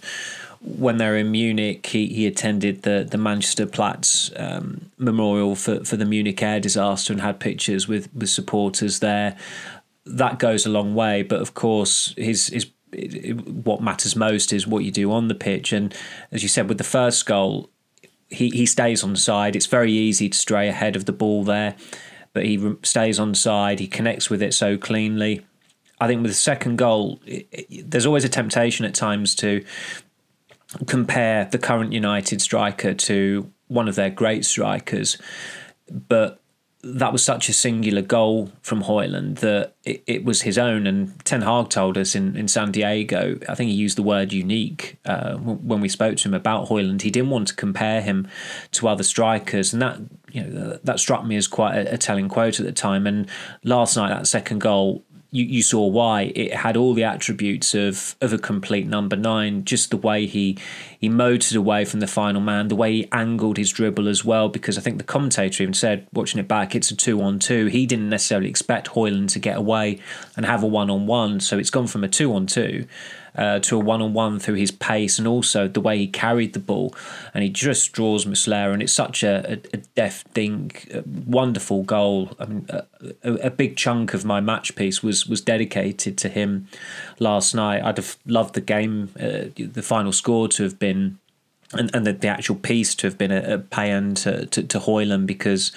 when 0.64 0.96
they 0.96 1.06
were 1.06 1.16
in 1.16 1.30
Munich, 1.30 1.86
he, 1.86 2.06
he 2.06 2.26
attended 2.26 2.82
the 2.82 3.06
the 3.08 3.18
Manchester 3.18 3.66
Platz 3.66 4.32
um, 4.36 4.90
memorial 4.96 5.54
for, 5.54 5.84
for 5.84 5.96
the 5.96 6.06
Munich 6.06 6.42
air 6.42 6.58
disaster 6.58 7.12
and 7.12 7.20
had 7.20 7.38
pictures 7.38 7.86
with, 7.86 8.12
with 8.14 8.30
supporters 8.30 9.00
there. 9.00 9.36
That 10.06 10.38
goes 10.38 10.64
a 10.64 10.70
long 10.70 10.94
way, 10.94 11.22
but 11.22 11.40
of 11.40 11.54
course, 11.54 12.14
his 12.16 12.48
his 12.48 12.66
what 13.46 13.82
matters 13.82 14.16
most 14.16 14.52
is 14.52 14.66
what 14.66 14.84
you 14.84 14.90
do 14.90 15.12
on 15.12 15.28
the 15.28 15.34
pitch. 15.34 15.72
And 15.72 15.94
as 16.30 16.42
you 16.42 16.48
said, 16.48 16.68
with 16.68 16.78
the 16.78 16.84
first 16.84 17.26
goal, 17.26 17.68
he 18.34 18.50
he 18.50 18.66
stays 18.66 19.02
on 19.02 19.16
side. 19.16 19.56
It's 19.56 19.66
very 19.66 19.92
easy 19.92 20.28
to 20.28 20.36
stray 20.36 20.68
ahead 20.68 20.96
of 20.96 21.06
the 21.06 21.12
ball 21.12 21.44
there, 21.44 21.76
but 22.32 22.44
he 22.44 22.74
stays 22.82 23.18
on 23.18 23.34
side. 23.34 23.80
He 23.80 23.86
connects 23.86 24.28
with 24.28 24.42
it 24.42 24.54
so 24.54 24.76
cleanly. 24.76 25.44
I 26.00 26.06
think 26.06 26.22
with 26.22 26.32
the 26.32 26.36
second 26.36 26.76
goal, 26.76 27.20
it, 27.24 27.48
it, 27.52 27.90
there's 27.90 28.06
always 28.06 28.24
a 28.24 28.28
temptation 28.28 28.84
at 28.84 28.94
times 28.94 29.34
to 29.36 29.64
compare 30.86 31.44
the 31.46 31.58
current 31.58 31.92
United 31.92 32.42
striker 32.42 32.94
to 32.94 33.50
one 33.68 33.88
of 33.88 33.94
their 33.94 34.10
great 34.10 34.44
strikers, 34.44 35.16
but 35.90 36.40
that 36.84 37.12
was 37.12 37.24
such 37.24 37.48
a 37.48 37.52
singular 37.52 38.02
goal 38.02 38.52
from 38.60 38.82
Højlund 38.82 39.38
that 39.40 39.74
it, 39.84 40.02
it, 40.06 40.24
was 40.24 40.42
his 40.42 40.58
own. 40.58 40.86
And 40.86 41.18
Ten 41.24 41.42
Hag 41.42 41.70
told 41.70 41.96
us 41.96 42.14
in, 42.14 42.36
in 42.36 42.46
San 42.46 42.72
Diego, 42.72 43.38
I 43.48 43.54
think 43.54 43.70
he 43.70 43.76
used 43.76 43.96
the 43.96 44.02
word 44.02 44.32
unique 44.32 44.98
uh, 45.06 45.36
when 45.36 45.80
we 45.80 45.88
spoke 45.88 46.16
to 46.18 46.28
him 46.28 46.34
about 46.34 46.68
Højlund. 46.68 47.02
He 47.02 47.10
didn't 47.10 47.30
want 47.30 47.48
to 47.48 47.54
compare 47.54 48.02
him 48.02 48.28
to 48.72 48.88
other 48.88 49.02
strikers, 49.02 49.72
and 49.72 49.80
that 49.80 49.98
you 50.30 50.42
know 50.42 50.78
that 50.82 51.00
struck 51.00 51.24
me 51.24 51.36
as 51.36 51.46
quite 51.48 51.74
a, 51.74 51.94
a 51.94 51.98
telling 51.98 52.28
quote 52.28 52.60
at 52.60 52.66
the 52.66 52.72
time. 52.72 53.06
And 53.06 53.28
last 53.62 53.96
night, 53.96 54.10
that 54.10 54.26
second 54.26 54.60
goal 54.60 55.04
you, 55.34 55.44
you 55.44 55.62
saw 55.62 55.84
why 55.84 56.32
it 56.36 56.54
had 56.54 56.76
all 56.76 56.94
the 56.94 57.02
attributes 57.02 57.74
of 57.74 58.14
of 58.20 58.32
a 58.32 58.38
complete 58.38 58.86
number 58.86 59.16
nine. 59.16 59.64
Just 59.64 59.90
the 59.90 59.96
way 59.96 60.26
he 60.26 60.56
he 60.96 61.08
motored 61.08 61.56
away 61.56 61.84
from 61.84 61.98
the 61.98 62.06
final 62.06 62.40
man, 62.40 62.68
the 62.68 62.76
way 62.76 62.92
he 62.92 63.08
angled 63.10 63.56
his 63.56 63.72
dribble 63.72 64.06
as 64.06 64.24
well. 64.24 64.48
Because 64.48 64.78
I 64.78 64.80
think 64.80 64.98
the 64.98 65.04
commentator 65.04 65.64
even 65.64 65.74
said, 65.74 66.06
watching 66.12 66.38
it 66.38 66.46
back, 66.46 66.76
it's 66.76 66.92
a 66.92 66.96
two 66.96 67.20
on 67.20 67.40
two. 67.40 67.66
He 67.66 67.84
didn't 67.84 68.08
necessarily 68.08 68.48
expect 68.48 68.90
Højlund 68.90 69.32
to 69.32 69.40
get 69.40 69.56
away 69.56 69.98
and 70.36 70.46
have 70.46 70.62
a 70.62 70.68
one 70.68 70.88
on 70.88 71.08
one, 71.08 71.40
so 71.40 71.58
it's 71.58 71.70
gone 71.70 71.88
from 71.88 72.04
a 72.04 72.08
two 72.08 72.32
on 72.32 72.46
two 72.46 72.86
uh, 73.36 73.58
to 73.60 73.76
a 73.76 73.78
one 73.78 74.00
on 74.00 74.12
one 74.12 74.38
through 74.38 74.54
his 74.54 74.70
pace 74.70 75.18
and 75.18 75.26
also 75.26 75.66
the 75.66 75.80
way 75.80 75.98
he 75.98 76.06
carried 76.06 76.52
the 76.52 76.60
ball. 76.60 76.94
And 77.32 77.42
he 77.42 77.50
just 77.50 77.92
draws 77.92 78.24
Muslera, 78.24 78.72
and 78.72 78.82
it's 78.82 78.92
such 78.92 79.22
a, 79.22 79.52
a, 79.52 79.52
a 79.72 79.76
deft 79.96 80.28
thing, 80.28 80.72
a 80.92 81.02
wonderful 81.06 81.82
goal. 81.82 82.30
I 82.38 82.46
mean, 82.46 82.66
a, 82.70 82.86
a, 83.22 83.50
big 83.50 83.76
chunk 83.76 84.14
of 84.14 84.24
my 84.24 84.40
match 84.40 84.76
piece 84.76 85.02
was 85.02 85.26
was 85.26 85.40
dedicated 85.40 86.16
to 86.18 86.28
him 86.28 86.68
last 87.18 87.54
night. 87.54 87.82
I'd 87.82 87.96
have 87.96 88.16
loved 88.26 88.54
the 88.54 88.60
game, 88.60 89.10
uh, 89.18 89.50
the 89.56 89.82
final 89.82 90.12
score 90.12 90.48
to 90.48 90.62
have 90.62 90.78
been. 90.78 91.18
And, 91.72 91.92
and 91.92 92.06
the, 92.06 92.12
the 92.12 92.28
actual 92.28 92.54
piece 92.54 92.94
to 92.96 93.08
have 93.08 93.18
been 93.18 93.32
a, 93.32 93.54
a 93.54 93.58
pay 93.58 93.88
to, 93.88 94.46
to, 94.46 94.62
to 94.62 94.78
Højlund 94.78 95.26
because 95.26 95.72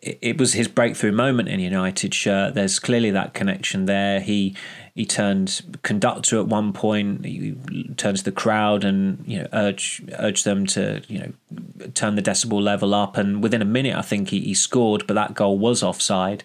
it, 0.00 0.38
was 0.38 0.52
his 0.52 0.68
breakthrough 0.68 1.12
moment 1.12 1.48
in 1.48 1.60
United 1.60 2.14
shirt. 2.14 2.54
There's 2.54 2.78
clearly 2.78 3.10
that 3.10 3.34
connection 3.34 3.86
there. 3.86 4.20
He 4.20 4.54
he 4.96 5.04
turned 5.04 5.78
conductor 5.82 6.40
at 6.40 6.46
one 6.46 6.72
point. 6.72 7.26
He 7.26 7.54
turned 7.98 8.16
to 8.16 8.24
the 8.24 8.32
crowd 8.32 8.82
and 8.82 9.22
you 9.26 9.40
know 9.40 9.48
urge 9.52 10.02
urge 10.18 10.42
them 10.44 10.64
to 10.68 11.02
you 11.06 11.18
know 11.18 11.88
turn 11.92 12.14
the 12.14 12.22
decibel 12.22 12.62
level 12.62 12.94
up. 12.94 13.18
And 13.18 13.42
within 13.42 13.60
a 13.60 13.66
minute, 13.66 13.94
I 13.94 14.00
think 14.00 14.30
he, 14.30 14.40
he 14.40 14.54
scored, 14.54 15.06
but 15.06 15.12
that 15.12 15.34
goal 15.34 15.58
was 15.58 15.82
offside. 15.82 16.44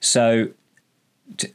So 0.00 0.48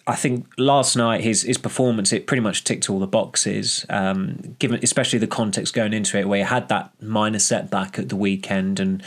I 0.06 0.16
think 0.16 0.46
last 0.60 0.96
night 0.96 1.22
his 1.22 1.42
his 1.42 1.58
performance 1.58 2.14
it 2.14 2.28
pretty 2.28 2.42
much 2.42 2.64
ticked 2.64 2.92
all 2.92 3.00
the 3.00 3.08
boxes. 3.08 3.88
Um, 3.90 4.56
given 4.60 4.80
especially 4.84 5.18
the 5.18 5.26
context 5.26 5.74
going 5.74 5.94
into 5.94 6.20
it, 6.20 6.28
where 6.28 6.38
he 6.38 6.46
had 6.46 6.70
that 6.70 6.92
minor 7.02 7.40
setback 7.40 7.98
at 7.98 8.10
the 8.10 8.16
weekend, 8.16 8.80
and 8.80 9.02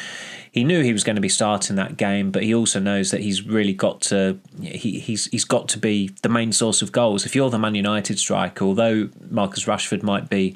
he 0.52 0.64
knew 0.64 0.82
he 0.82 0.92
was 0.92 1.02
going 1.02 1.16
to 1.16 1.22
be 1.22 1.30
starting 1.30 1.76
that 1.76 1.96
game, 1.96 2.30
but 2.30 2.42
he 2.42 2.54
also 2.54 2.78
knows 2.78 3.10
that 3.10 3.22
he's 3.22 3.42
really 3.42 3.72
got 3.72 4.02
to 4.02 4.38
he, 4.60 5.00
he's 5.00 5.26
he's 5.26 5.46
got 5.46 5.66
to 5.70 5.78
be 5.78 6.10
the 6.20 6.28
main 6.28 6.52
source 6.52 6.82
of 6.82 6.92
goals. 6.92 7.24
If 7.24 7.34
you're 7.34 7.48
the 7.48 7.58
Man 7.58 7.74
United 7.74 8.18
striker, 8.18 8.66
although 8.66 9.08
Marcus 9.30 9.64
Rashford 9.64 10.02
might 10.02 10.28
be 10.28 10.54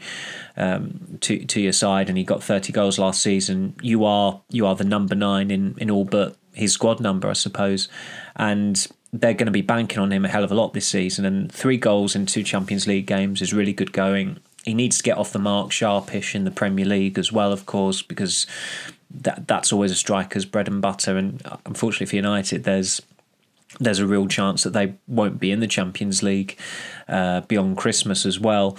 um, 0.59 1.19
to 1.23 1.43
to 1.47 1.61
your 1.63 1.73
side 1.73 2.11
and 2.11 2.19
he 2.19 2.25
got 2.25 2.43
30 2.43 2.75
goals 2.75 2.99
last 2.99 3.23
season, 3.23 3.75
you 3.81 4.05
are 4.05 4.43
you 4.51 4.67
are 4.67 4.75
the 4.75 4.85
number 4.85 5.15
nine 5.15 5.51
in 5.51 5.75
in 5.79 5.91
all 5.91 6.05
but 6.05 6.37
his 6.53 6.73
squad 6.73 7.01
number, 7.01 7.29
I 7.29 7.35
suppose, 7.35 7.89
and 8.37 8.87
they're 9.13 9.35
going 9.35 9.47
to 9.47 9.53
be 9.53 9.63
banking 9.63 9.99
on 9.99 10.13
him 10.13 10.25
a 10.27 10.29
hell 10.29 10.45
of 10.45 10.53
a 10.53 10.55
lot 10.55 10.75
this 10.75 10.89
season. 10.89 11.25
And 11.25 11.51
three 11.51 11.79
goals 11.79 12.15
in 12.15 12.27
two 12.27 12.43
Champions 12.43 12.87
League 12.87 13.07
games 13.07 13.41
is 13.41 13.55
really 13.55 13.73
good 13.73 13.93
going. 13.93 14.41
He 14.65 14.75
needs 14.75 14.99
to 14.99 15.03
get 15.03 15.17
off 15.17 15.33
the 15.33 15.39
mark 15.39 15.71
sharpish 15.71 16.35
in 16.35 16.45
the 16.45 16.51
Premier 16.51 16.85
League 16.85 17.19
as 17.19 17.31
well, 17.31 17.53
of 17.53 17.67
course, 17.67 18.03
because 18.03 18.47
that 19.11 19.47
that's 19.49 19.73
always 19.73 19.91
a 19.91 19.97
striker's 19.97 20.45
bread 20.45 20.69
and 20.69 20.81
butter. 20.83 21.17
And 21.17 21.43
unfortunately 21.65 22.07
for 22.07 22.17
United, 22.17 22.65
there's 22.65 23.01
there's 23.81 23.99
a 23.99 24.07
real 24.07 24.27
chance 24.27 24.63
that 24.63 24.73
they 24.73 24.95
won't 25.07 25.39
be 25.39 25.51
in 25.51 25.61
the 25.61 25.67
Champions 25.67 26.23
League 26.23 26.59
uh, 27.09 27.43
beyond 27.43 27.77
Christmas 27.77 28.25
as 28.25 28.41
well. 28.41 28.77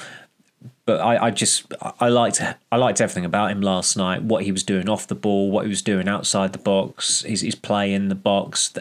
But 0.85 1.01
I, 1.01 1.27
I 1.27 1.31
just 1.31 1.71
I 1.99 2.09
liked 2.09 2.41
I 2.71 2.77
liked 2.77 3.01
everything 3.01 3.25
about 3.25 3.51
him 3.51 3.61
last 3.61 3.97
night. 3.97 4.23
What 4.23 4.43
he 4.43 4.51
was 4.51 4.63
doing 4.63 4.89
off 4.89 5.07
the 5.07 5.15
ball, 5.15 5.51
what 5.51 5.65
he 5.65 5.69
was 5.69 5.81
doing 5.81 6.07
outside 6.07 6.53
the 6.53 6.59
box, 6.59 7.21
his 7.21 7.41
his 7.41 7.55
play 7.55 7.93
in 7.93 8.07
the 8.07 8.15
box, 8.15 8.73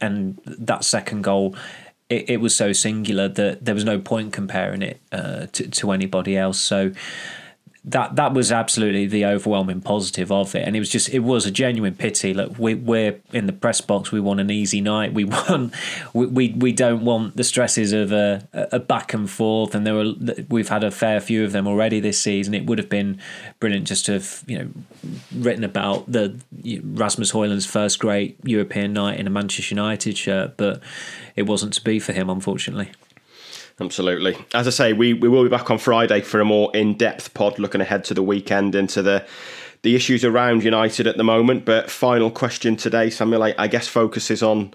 and 0.00 0.38
that 0.44 0.84
second 0.84 1.22
goal. 1.22 1.56
It, 2.08 2.30
it 2.30 2.36
was 2.36 2.54
so 2.54 2.72
singular 2.72 3.26
that 3.26 3.64
there 3.64 3.74
was 3.74 3.82
no 3.82 3.98
point 3.98 4.32
comparing 4.32 4.82
it 4.82 5.00
uh, 5.10 5.46
to 5.52 5.68
to 5.68 5.90
anybody 5.90 6.36
else. 6.36 6.60
So 6.60 6.92
that 7.88 8.16
that 8.16 8.34
was 8.34 8.50
absolutely 8.50 9.06
the 9.06 9.24
overwhelming 9.24 9.80
positive 9.80 10.32
of 10.32 10.56
it, 10.56 10.66
and 10.66 10.74
it 10.74 10.80
was 10.80 10.90
just 10.90 11.08
it 11.10 11.20
was 11.20 11.46
a 11.46 11.52
genuine 11.52 11.94
pity. 11.94 12.34
Look, 12.34 12.58
we 12.58 12.74
we're 12.74 13.20
in 13.32 13.46
the 13.46 13.52
press 13.52 13.80
box. 13.80 14.10
We 14.10 14.18
want 14.18 14.40
an 14.40 14.50
easy 14.50 14.80
night. 14.80 15.14
We 15.14 15.24
want 15.24 15.72
we 16.12 16.26
we, 16.26 16.52
we 16.52 16.72
don't 16.72 17.04
want 17.04 17.36
the 17.36 17.44
stresses 17.44 17.92
of 17.92 18.10
a, 18.10 18.48
a 18.52 18.80
back 18.80 19.14
and 19.14 19.30
forth. 19.30 19.72
And 19.72 19.86
there 19.86 19.94
were 19.94 20.14
we've 20.48 20.68
had 20.68 20.82
a 20.82 20.90
fair 20.90 21.20
few 21.20 21.44
of 21.44 21.52
them 21.52 21.68
already 21.68 22.00
this 22.00 22.20
season. 22.20 22.54
It 22.54 22.66
would 22.66 22.78
have 22.78 22.88
been 22.88 23.20
brilliant 23.60 23.86
just 23.86 24.06
to 24.06 24.14
have 24.14 24.42
you 24.48 24.58
know 24.58 24.68
written 25.36 25.62
about 25.62 26.10
the 26.10 26.36
Rasmus 26.82 27.30
Højlund's 27.30 27.66
first 27.66 28.00
great 28.00 28.36
European 28.42 28.94
night 28.94 29.20
in 29.20 29.28
a 29.28 29.30
Manchester 29.30 29.76
United 29.76 30.18
shirt, 30.18 30.56
but 30.56 30.82
it 31.36 31.42
wasn't 31.42 31.72
to 31.74 31.84
be 31.84 32.00
for 32.00 32.12
him, 32.12 32.28
unfortunately. 32.28 32.90
Absolutely. 33.80 34.36
As 34.54 34.66
I 34.66 34.70
say, 34.70 34.92
we, 34.94 35.12
we 35.12 35.28
will 35.28 35.42
be 35.42 35.50
back 35.50 35.70
on 35.70 35.78
Friday 35.78 36.22
for 36.22 36.40
a 36.40 36.44
more 36.44 36.74
in 36.74 36.96
depth 36.96 37.34
pod 37.34 37.58
looking 37.58 37.80
ahead 37.80 38.04
to 38.04 38.14
the 38.14 38.22
weekend 38.22 38.74
into 38.74 39.02
the 39.02 39.26
the 39.82 39.94
issues 39.94 40.24
around 40.24 40.64
United 40.64 41.06
at 41.06 41.16
the 41.16 41.22
moment. 41.22 41.64
But 41.64 41.90
final 41.90 42.30
question 42.30 42.76
today, 42.76 43.10
Samuel, 43.10 43.44
I, 43.44 43.54
I 43.58 43.68
guess 43.68 43.86
focuses 43.86 44.42
on 44.42 44.72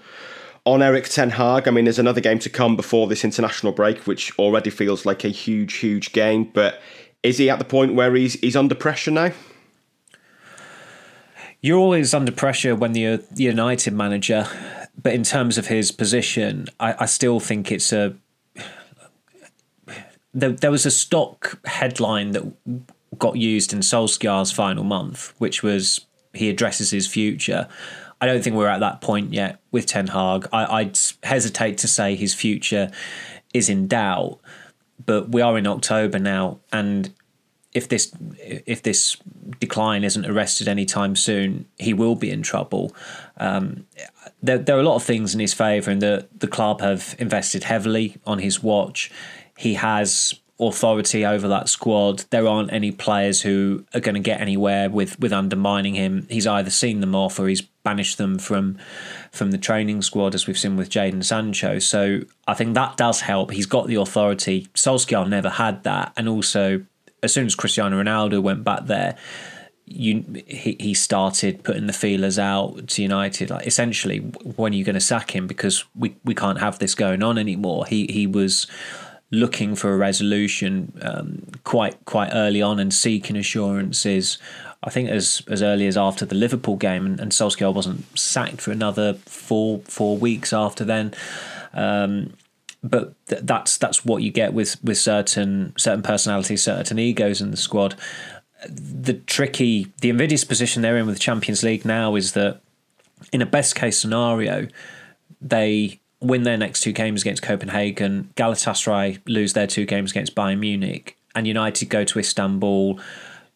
on 0.66 0.84
Erik 0.84 1.10
Ten 1.10 1.32
Hag. 1.32 1.68
I 1.68 1.72
mean, 1.72 1.86
there's 1.86 2.00
another 2.00 2.22
game 2.22 2.38
to 2.40 2.50
come 2.50 2.76
before 2.76 3.08
this 3.08 3.26
international 3.26 3.72
break, 3.72 4.06
which 4.06 4.38
already 4.38 4.70
feels 4.70 5.06
like 5.06 5.24
a 5.24 5.30
huge, 5.30 5.78
huge 5.78 6.14
game. 6.14 6.44
But 6.54 6.80
is 7.24 7.40
he 7.40 7.50
at 7.50 7.58
the 7.58 7.66
point 7.66 7.96
where 7.96 8.14
he's 8.14 8.36
he's 8.36 8.56
under 8.56 8.76
pressure 8.76 9.12
now? 9.12 9.32
You're 11.60 11.80
always 11.80 12.14
under 12.14 12.32
pressure 12.32 12.76
when 12.76 12.96
you're 12.96 13.18
the 13.18 13.44
United 13.44 13.94
manager, 13.94 14.48
but 15.00 15.14
in 15.14 15.24
terms 15.24 15.58
of 15.58 15.68
his 15.68 15.92
position, 15.92 16.68
I, 16.80 16.96
I 17.02 17.06
still 17.06 17.40
think 17.40 17.72
it's 17.72 17.92
a 17.92 18.16
there, 20.34 20.52
there 20.52 20.72
was 20.72 20.86
a 20.86 20.92
stock 20.92 21.60
headline 21.66 22.32
that 22.32 22.44
got 23.18 23.38
used 23.38 23.74
in 23.74 23.80
Solskjaer's 23.80 24.52
final 24.52 24.84
month, 24.84 25.34
which 25.38 25.64
was 25.64 26.06
he 26.34 26.50
addresses 26.50 26.92
his 26.92 27.08
future. 27.08 27.68
I 28.22 28.26
don't 28.26 28.44
think 28.44 28.56
we're 28.56 28.68
at 28.68 28.80
that 28.80 29.02
point 29.02 29.34
yet 29.34 29.60
with 29.72 29.86
Ten 29.86 30.08
Hag. 30.08 30.48
I, 30.54 30.84
would 30.84 31.00
hesitate 31.24 31.78
to 31.80 31.88
say 31.88 32.16
his 32.16 32.34
future 32.34 32.92
is 33.54 33.68
in 33.68 33.88
doubt, 33.88 34.40
but 35.06 35.30
we 35.30 35.42
are 35.42 35.58
in 35.58 35.68
October 35.68 36.20
now, 36.20 36.60
and 36.72 37.14
if 37.74 37.90
this 37.90 38.12
if 38.40 38.84
this 38.84 39.18
decline 39.60 40.04
isn't 40.04 40.26
arrested 40.26 40.68
anytime 40.68 41.16
soon, 41.16 41.66
he 41.78 41.94
will 41.94 42.16
be 42.16 42.30
in 42.30 42.42
trouble. 42.42 42.96
Um, 43.38 43.88
there, 44.44 44.58
there 44.58 44.78
are 44.78 44.82
a 44.82 44.84
lot 44.84 44.96
of 44.96 45.04
things 45.04 45.34
in 45.34 45.40
his 45.40 45.54
favour, 45.54 45.92
and 45.92 46.02
the 46.02 46.28
the 46.38 46.48
club 46.48 46.82
have 46.82 47.16
invested 47.18 47.64
heavily 47.64 48.18
on 48.26 48.40
his 48.40 48.62
watch 48.62 49.12
he 49.58 49.76
has 49.76 50.36
authority 50.60 51.26
over 51.26 51.48
that 51.48 51.68
squad. 51.68 52.24
There 52.30 52.48
aren't 52.48 52.72
any 52.72 52.92
players 52.92 53.42
who 53.42 53.84
are 53.94 54.00
going 54.00 54.16
to 54.16 54.22
get 54.22 54.40
anywhere 54.40 54.90
with 54.90 55.20
with 55.20 55.34
undermining 55.34 55.96
him. 55.96 56.28
He's 56.30 56.48
either 56.48 56.70
seen 56.70 57.02
them 57.02 57.16
off 57.16 57.40
or 57.40 57.48
he's 57.48 57.62
banished 57.62 58.18
them 58.18 58.38
from 58.38 58.78
from 59.32 59.52
the 59.52 59.58
training 59.58 60.02
squad, 60.04 60.36
as 60.36 60.48
we've 60.48 60.60
seen 60.60 60.78
with 60.78 60.90
Jadon 60.90 61.24
Sancho. 61.24 61.80
So 61.80 62.22
I 62.48 62.54
think 62.54 62.76
that 62.76 62.98
does 62.98 63.22
help. 63.22 63.52
He's 63.52 63.66
got 63.66 63.88
the 63.88 63.96
authority. 63.96 64.68
Solskjaer 64.76 65.28
never 65.28 65.50
had 65.50 65.84
that, 65.84 66.14
and 66.16 66.30
also 66.30 66.86
as 67.24 67.34
soon 67.34 67.46
as 67.46 67.56
Cristiano 67.56 68.02
Ronaldo 68.02 68.42
went 68.42 68.64
back 68.64 68.86
there, 68.86 69.16
you 69.86 70.44
he, 70.48 70.78
he 70.80 70.94
started 70.94 71.64
putting 71.64 71.88
the 71.88 71.94
feelers 71.94 72.40
out 72.40 72.88
to 72.90 73.02
United. 73.02 73.50
Like 73.50 73.68
essentially, 73.68 74.20
when 74.20 74.74
are 74.74 74.76
you 74.76 74.84
going 74.84 74.94
to 74.96 75.02
sack 75.02 75.36
him? 75.36 75.48
Because 75.48 75.86
we, 75.96 76.16
we 76.24 76.36
can't 76.36 76.60
have 76.60 76.80
this 76.80 76.96
going 76.96 77.24
on 77.24 77.38
anymore. 77.38 77.86
He 77.86 78.08
he 78.08 78.28
was 78.28 78.68
looking 79.32 79.76
for 79.76 79.94
a 79.94 79.98
resolution 79.98 80.94
um, 81.02 81.44
quite 81.64 82.04
quite 82.06 82.30
early 82.34 82.62
on 82.62 82.80
and 82.80 82.94
seeking 82.94 83.38
assurances. 83.38 84.38
I 84.84 84.90
think 84.90 85.10
as 85.10 85.42
as 85.48 85.62
early 85.62 85.88
as 85.88 85.98
after 85.98 86.26
the 86.26 86.36
Liverpool 86.36 86.76
game, 86.76 87.06
and, 87.06 87.20
and 87.20 87.32
Solskjaer 87.32 87.74
wasn't 87.74 88.06
sacked 88.18 88.62
for 88.62 88.72
another 88.72 89.14
four 89.26 89.80
four 89.86 90.18
weeks 90.18 90.54
after 90.54 90.84
then. 90.84 91.14
Um, 91.74 92.34
but 92.84 93.14
th- 93.28 93.44
that's 93.44 93.78
that's 93.78 94.04
what 94.04 94.24
you 94.24 94.32
get 94.32 94.54
with 94.54 94.84
with 94.84 94.98
certain 94.98 95.74
certain 95.78 96.02
personalities, 96.02 96.64
certain 96.64 97.00
egos 97.00 97.42
in 97.42 97.52
the 97.52 97.58
squad. 97.58 97.96
The 98.68 99.14
tricky, 99.14 99.92
the 100.02 100.10
invidious 100.10 100.44
position 100.44 100.82
they're 100.82 100.98
in 100.98 101.08
with 101.08 101.16
the 101.16 101.20
Champions 101.20 101.64
League 101.64 101.86
now 101.86 102.16
is 102.16 102.34
that 102.34 102.62
in 103.32 103.42
a 103.42 103.46
best 103.46 103.76
case 103.76 104.00
scenario, 104.00 104.68
they 105.40 106.01
win 106.22 106.44
their 106.44 106.58
next 106.58 106.82
two 106.82 106.92
games 106.92 107.22
against 107.22 107.42
Copenhagen, 107.42 108.32
Galatasaray 108.36 109.22
lose 109.28 109.54
their 109.54 109.68
two 109.68 109.86
games 109.86 110.12
against 110.12 110.36
Bayern 110.36 110.60
Munich, 110.60 111.18
and 111.36 111.48
United 111.48 111.90
go 111.90 112.04
to 112.04 112.20
Istanbul, 112.20 113.00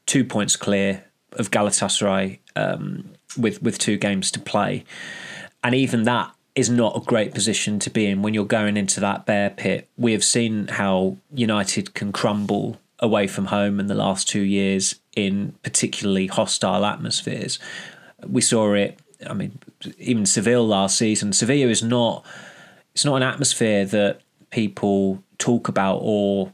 two 0.06 0.26
points 0.26 0.56
clear 0.56 1.06
of 1.34 1.52
Galatasaray 1.52 2.40
um, 2.56 3.12
with 3.38 3.62
with 3.62 3.78
two 3.78 3.98
games 3.98 4.32
to 4.32 4.40
play, 4.40 4.84
and 5.64 5.76
even 5.76 6.04
that 6.04 6.32
is 6.56 6.70
not 6.70 6.96
a 6.96 7.02
great 7.02 7.34
position 7.34 7.80
to 7.80 7.90
be 7.90 8.06
in 8.06 8.22
when 8.22 8.34
you're 8.34 8.46
going 8.46 8.78
into 8.78 9.00
that 9.02 9.26
bear 9.26 9.50
pit. 9.50 9.90
We 9.98 10.14
have 10.14 10.24
seen 10.24 10.68
how 10.68 11.18
United 11.34 11.94
can 11.94 12.14
crumble 12.14 12.80
away 13.00 13.28
from 13.28 13.48
home 13.48 13.80
in 13.80 13.88
the 13.88 13.96
last 13.96 14.30
two 14.30 14.42
years 14.42 14.96
in 15.18 15.54
particularly 15.64 16.28
hostile 16.28 16.86
atmospheres. 16.86 17.60
We 18.26 18.42
saw 18.42 18.74
it. 18.74 18.98
I 19.30 19.34
mean, 19.34 19.60
even 19.98 20.26
Seville 20.26 20.66
last 20.66 20.98
season. 20.98 21.34
Sevilla 21.34 21.70
is 21.70 21.84
not. 21.84 22.26
It's 22.96 23.06
not 23.06 23.18
an 23.18 23.24
atmosphere 23.24 23.86
that 23.86 24.22
people 24.52 25.22
talk 25.38 25.68
about 25.68 26.00
or 26.02 26.54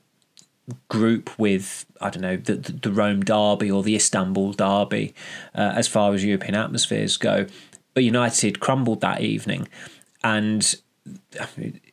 group 0.90 1.38
with 1.38 1.86
I 2.02 2.10
don't 2.10 2.22
know 2.22 2.38
the 2.38 2.56
the 2.56 2.92
Rome 2.92 3.22
derby 3.22 3.70
or 3.70 3.84
the 3.84 3.96
Istanbul 3.96 4.54
derby 4.54 5.14
uh, 5.54 5.74
as 5.76 5.88
far 5.88 6.14
as 6.14 6.26
European 6.26 6.56
atmospheres 6.56 7.18
go. 7.18 7.46
But 7.94 8.04
United 8.04 8.60
crumbled 8.60 9.02
that 9.02 9.22
evening, 9.22 9.68
and 10.24 10.74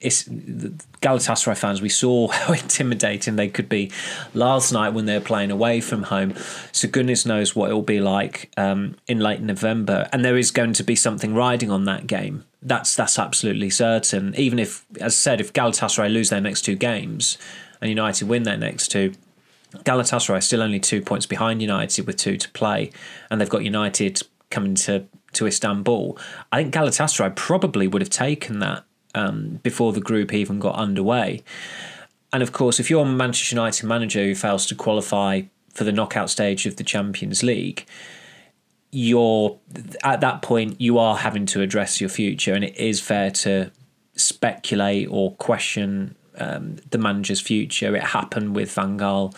it's 0.00 0.24
Galatasaray 0.24 1.56
fans. 1.56 1.80
We 1.80 1.88
saw 1.88 2.28
how 2.32 2.52
intimidating 2.52 3.36
they 3.36 3.48
could 3.48 3.68
be 3.68 3.90
last 4.34 4.72
night 4.72 4.90
when 4.90 5.06
they're 5.06 5.20
playing 5.20 5.50
away 5.50 5.80
from 5.80 6.04
home. 6.04 6.34
So 6.72 6.88
goodness 6.88 7.24
knows 7.24 7.56
what 7.56 7.70
it 7.70 7.74
will 7.74 7.82
be 7.82 8.00
like 8.00 8.50
um, 8.56 8.96
in 9.06 9.18
late 9.20 9.40
November, 9.40 10.08
and 10.12 10.24
there 10.24 10.36
is 10.36 10.50
going 10.50 10.74
to 10.74 10.82
be 10.82 10.94
something 10.94 11.34
riding 11.34 11.70
on 11.70 11.84
that 11.84 12.06
game. 12.06 12.44
That's 12.60 12.94
that's 12.94 13.18
absolutely 13.18 13.70
certain. 13.70 14.34
Even 14.36 14.58
if, 14.58 14.84
as 15.00 15.14
I 15.14 15.16
said, 15.16 15.40
if 15.40 15.52
Galatasaray 15.52 16.12
lose 16.12 16.30
their 16.30 16.40
next 16.40 16.62
two 16.62 16.76
games 16.76 17.38
and 17.80 17.88
United 17.88 18.28
win 18.28 18.42
their 18.42 18.56
next 18.58 18.88
two, 18.88 19.12
Galatasaray 19.72 20.38
is 20.38 20.46
still 20.46 20.62
only 20.62 20.80
two 20.80 21.00
points 21.00 21.26
behind 21.26 21.62
United 21.62 22.06
with 22.06 22.16
two 22.16 22.36
to 22.36 22.50
play, 22.50 22.90
and 23.30 23.40
they've 23.40 23.48
got 23.48 23.64
United 23.64 24.20
coming 24.50 24.74
to 24.74 25.06
to 25.32 25.46
Istanbul. 25.46 26.18
I 26.52 26.62
think 26.62 26.74
Galatasaray 26.74 27.36
probably 27.36 27.86
would 27.86 28.02
have 28.02 28.10
taken 28.10 28.58
that 28.58 28.84
um, 29.14 29.60
before 29.62 29.92
the 29.92 30.00
group 30.00 30.32
even 30.32 30.58
got 30.58 30.74
underway. 30.74 31.42
And 32.32 32.42
of 32.42 32.52
course, 32.52 32.78
if 32.78 32.90
you're 32.90 33.02
a 33.02 33.06
Manchester 33.06 33.54
United 33.54 33.86
manager 33.86 34.24
who 34.24 34.34
fails 34.34 34.66
to 34.66 34.74
qualify 34.74 35.42
for 35.72 35.84
the 35.84 35.92
knockout 35.92 36.30
stage 36.30 36.66
of 36.66 36.76
the 36.76 36.84
Champions 36.84 37.42
League, 37.42 37.86
you're 38.90 39.58
at 40.02 40.20
that 40.20 40.42
point 40.42 40.80
you 40.80 40.98
are 40.98 41.16
having 41.16 41.46
to 41.46 41.60
address 41.60 42.00
your 42.00 42.10
future, 42.10 42.54
and 42.54 42.64
it 42.64 42.76
is 42.76 43.00
fair 43.00 43.30
to 43.30 43.70
speculate 44.14 45.08
or 45.10 45.34
question 45.36 46.16
um, 46.38 46.76
the 46.90 46.98
manager's 46.98 47.40
future. 47.40 47.94
It 47.94 48.02
happened 48.02 48.56
with 48.56 48.72
Van 48.72 48.98
Gaal 48.98 49.34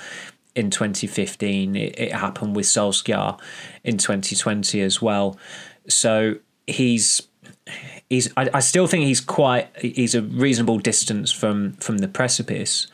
in 0.55 0.71
2015. 0.71 1.77
It, 1.77 1.99
it 1.99 2.13
happened 2.13 2.57
with 2.57 2.67
Solskjaer 2.67 3.39
in 3.85 3.99
2020 3.99 4.81
as 4.81 5.03
well. 5.03 5.37
So 5.89 6.37
he's 6.67 7.23
he's 8.11 8.29
I, 8.37 8.51
I 8.53 8.61
still 8.61 8.87
think 8.87 9.05
he's 9.05 9.21
quite 9.21 9.69
he's 9.81 10.15
a 10.15 10.21
reasonable 10.21 10.79
distance 10.79 11.33
from 11.33 11.73
from 11.75 11.99
the 11.99 12.09
precipice. 12.09 12.89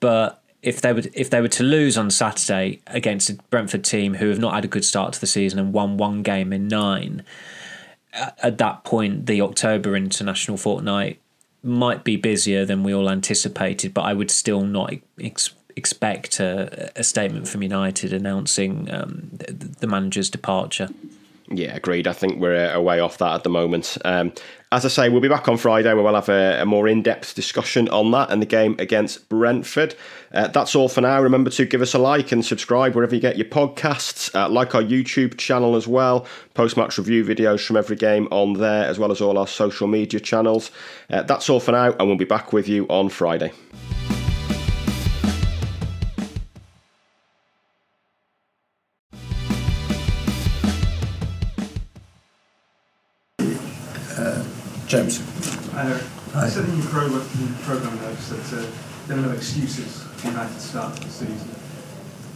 But 0.00 0.42
if 0.62 0.80
they 0.80 0.92
would 0.92 1.10
if 1.14 1.30
they 1.30 1.40
were 1.40 1.48
to 1.48 1.62
lose 1.62 1.96
on 1.96 2.10
Saturday 2.10 2.80
against 2.88 3.30
a 3.30 3.34
Brentford 3.50 3.84
team 3.84 4.14
who 4.14 4.28
have 4.28 4.38
not 4.38 4.54
had 4.54 4.64
a 4.64 4.68
good 4.68 4.84
start 4.84 5.14
to 5.14 5.20
the 5.20 5.26
season 5.26 5.58
and 5.58 5.72
won 5.72 5.96
one 5.96 6.22
game 6.22 6.52
in 6.52 6.68
nine, 6.68 7.24
at 8.12 8.58
that 8.58 8.84
point 8.84 9.26
the 9.26 9.40
October 9.40 9.96
international 9.96 10.58
fortnight 10.58 11.18
might 11.64 12.02
be 12.02 12.16
busier 12.16 12.64
than 12.64 12.82
we 12.82 12.92
all 12.92 13.08
anticipated. 13.08 13.94
But 13.94 14.02
I 14.02 14.12
would 14.12 14.30
still 14.30 14.64
not 14.64 14.92
ex- 15.20 15.54
expect 15.76 16.40
a, 16.40 16.90
a, 16.96 17.04
statement 17.04 17.46
from 17.46 17.62
United 17.62 18.12
announcing 18.12 18.92
um, 18.92 19.30
the, 19.32 19.52
the 19.52 19.86
manager's 19.86 20.28
departure. 20.28 20.88
Yeah, 21.54 21.76
agreed. 21.76 22.06
I 22.06 22.14
think 22.14 22.40
we're 22.40 22.72
a 22.72 22.80
way 22.80 22.98
off 23.00 23.18
that 23.18 23.34
at 23.34 23.44
the 23.44 23.50
moment. 23.50 23.98
Um, 24.06 24.32
as 24.70 24.86
I 24.86 24.88
say, 24.88 25.08
we'll 25.10 25.20
be 25.20 25.28
back 25.28 25.48
on 25.48 25.58
Friday 25.58 25.92
where 25.92 26.02
we'll 26.02 26.14
have 26.14 26.30
a, 26.30 26.62
a 26.62 26.64
more 26.64 26.88
in 26.88 27.02
depth 27.02 27.34
discussion 27.34 27.90
on 27.90 28.10
that 28.12 28.30
and 28.30 28.40
the 28.40 28.46
game 28.46 28.74
against 28.78 29.28
Brentford. 29.28 29.94
Uh, 30.32 30.48
that's 30.48 30.74
all 30.74 30.88
for 30.88 31.02
now. 31.02 31.20
Remember 31.20 31.50
to 31.50 31.66
give 31.66 31.82
us 31.82 31.92
a 31.92 31.98
like 31.98 32.32
and 32.32 32.42
subscribe 32.42 32.94
wherever 32.94 33.14
you 33.14 33.20
get 33.20 33.36
your 33.36 33.48
podcasts. 33.48 34.34
Uh, 34.34 34.48
like 34.48 34.74
our 34.74 34.82
YouTube 34.82 35.36
channel 35.36 35.76
as 35.76 35.86
well. 35.86 36.26
Post 36.54 36.78
match 36.78 36.96
review 36.96 37.22
videos 37.22 37.64
from 37.66 37.76
every 37.76 37.96
game 37.96 38.28
on 38.30 38.54
there, 38.54 38.86
as 38.86 38.98
well 38.98 39.12
as 39.12 39.20
all 39.20 39.36
our 39.36 39.46
social 39.46 39.86
media 39.86 40.20
channels. 40.20 40.70
Uh, 41.10 41.22
that's 41.22 41.50
all 41.50 41.60
for 41.60 41.72
now, 41.72 41.92
and 41.92 42.08
we'll 42.08 42.16
be 42.16 42.24
back 42.24 42.54
with 42.54 42.66
you 42.66 42.86
on 42.88 43.10
Friday. 43.10 43.52
Notes 58.32 58.52
uh, 58.52 58.70
there 59.06 59.18
are 59.18 59.20
no 59.20 59.30
excuses 59.32 60.02
for 60.16 60.28
United 60.28 60.54
to 60.54 60.60
start 60.60 60.96
the 60.96 61.08
season. 61.08 61.48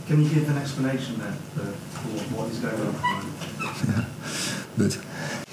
Can 0.06 0.22
you 0.22 0.28
give 0.28 0.48
an 0.48 0.58
explanation 0.58 1.18
there 1.18 1.32
for, 1.54 1.66
for 1.66 2.36
what 2.36 2.50
is 2.50 2.58
going 2.58 2.80
on? 2.80 4.06
But 4.78 4.92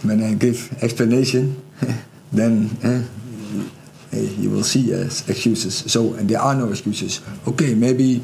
when 0.03 0.21
I 0.21 0.33
give 0.33 0.83
explanation, 0.83 1.63
then 2.33 2.69
uh, 2.83 4.17
you 4.17 4.49
will 4.49 4.63
see 4.63 4.93
uh, 4.93 5.05
excuses. 5.27 5.89
So 5.89 6.09
there 6.19 6.41
are 6.41 6.53
no 6.55 6.69
excuses. 6.69 7.21
Okay, 7.47 7.73
maybe 7.73 8.21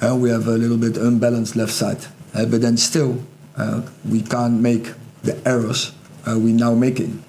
uh, 0.00 0.16
we 0.16 0.30
have 0.30 0.48
a 0.48 0.56
little 0.56 0.78
bit 0.78 0.96
unbalanced 0.96 1.54
left 1.54 1.72
side, 1.72 2.00
uh, 2.34 2.46
but 2.46 2.62
then 2.62 2.78
still 2.78 3.20
uh, 3.58 3.82
we 4.08 4.22
can't 4.22 4.60
make 4.60 4.88
the 5.22 5.36
errors 5.46 5.92
we 6.26 6.52
now 6.52 6.74
making 6.74 7.22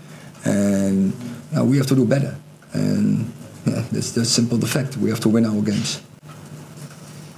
and 0.43 1.13
we 1.53 1.77
have 1.77 1.87
to 1.87 1.95
do 1.95 2.05
better. 2.05 2.35
And 2.73 3.31
yeah, 3.75 3.83
that's 3.91 4.11
that's 4.11 4.29
simple 4.29 4.57
the 4.57 4.67
fact. 4.67 4.97
We 4.97 5.09
have 5.09 5.19
to 5.21 5.29
win 5.29 5.45
our 5.45 5.61
games. 5.61 6.01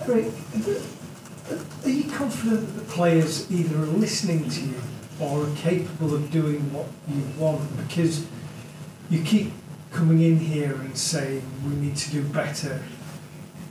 Are 0.07 1.89
you 1.89 2.11
confident 2.11 2.67
that 2.67 2.79
the 2.81 2.85
players 2.91 3.51
either 3.51 3.77
are 3.77 3.85
listening 3.85 4.49
to 4.49 4.61
you 4.61 4.81
or 5.19 5.45
are 5.45 5.55
capable 5.55 6.13
of 6.15 6.29
doing 6.31 6.71
what 6.73 6.87
you 7.07 7.23
want? 7.37 7.75
Because 7.77 8.27
you 9.09 9.23
keep 9.23 9.51
coming 9.91 10.21
in 10.21 10.37
here 10.37 10.73
and 10.73 10.95
saying 10.97 11.43
we 11.65 11.75
need 11.75 11.95
to 11.95 12.11
do 12.11 12.23
better, 12.23 12.83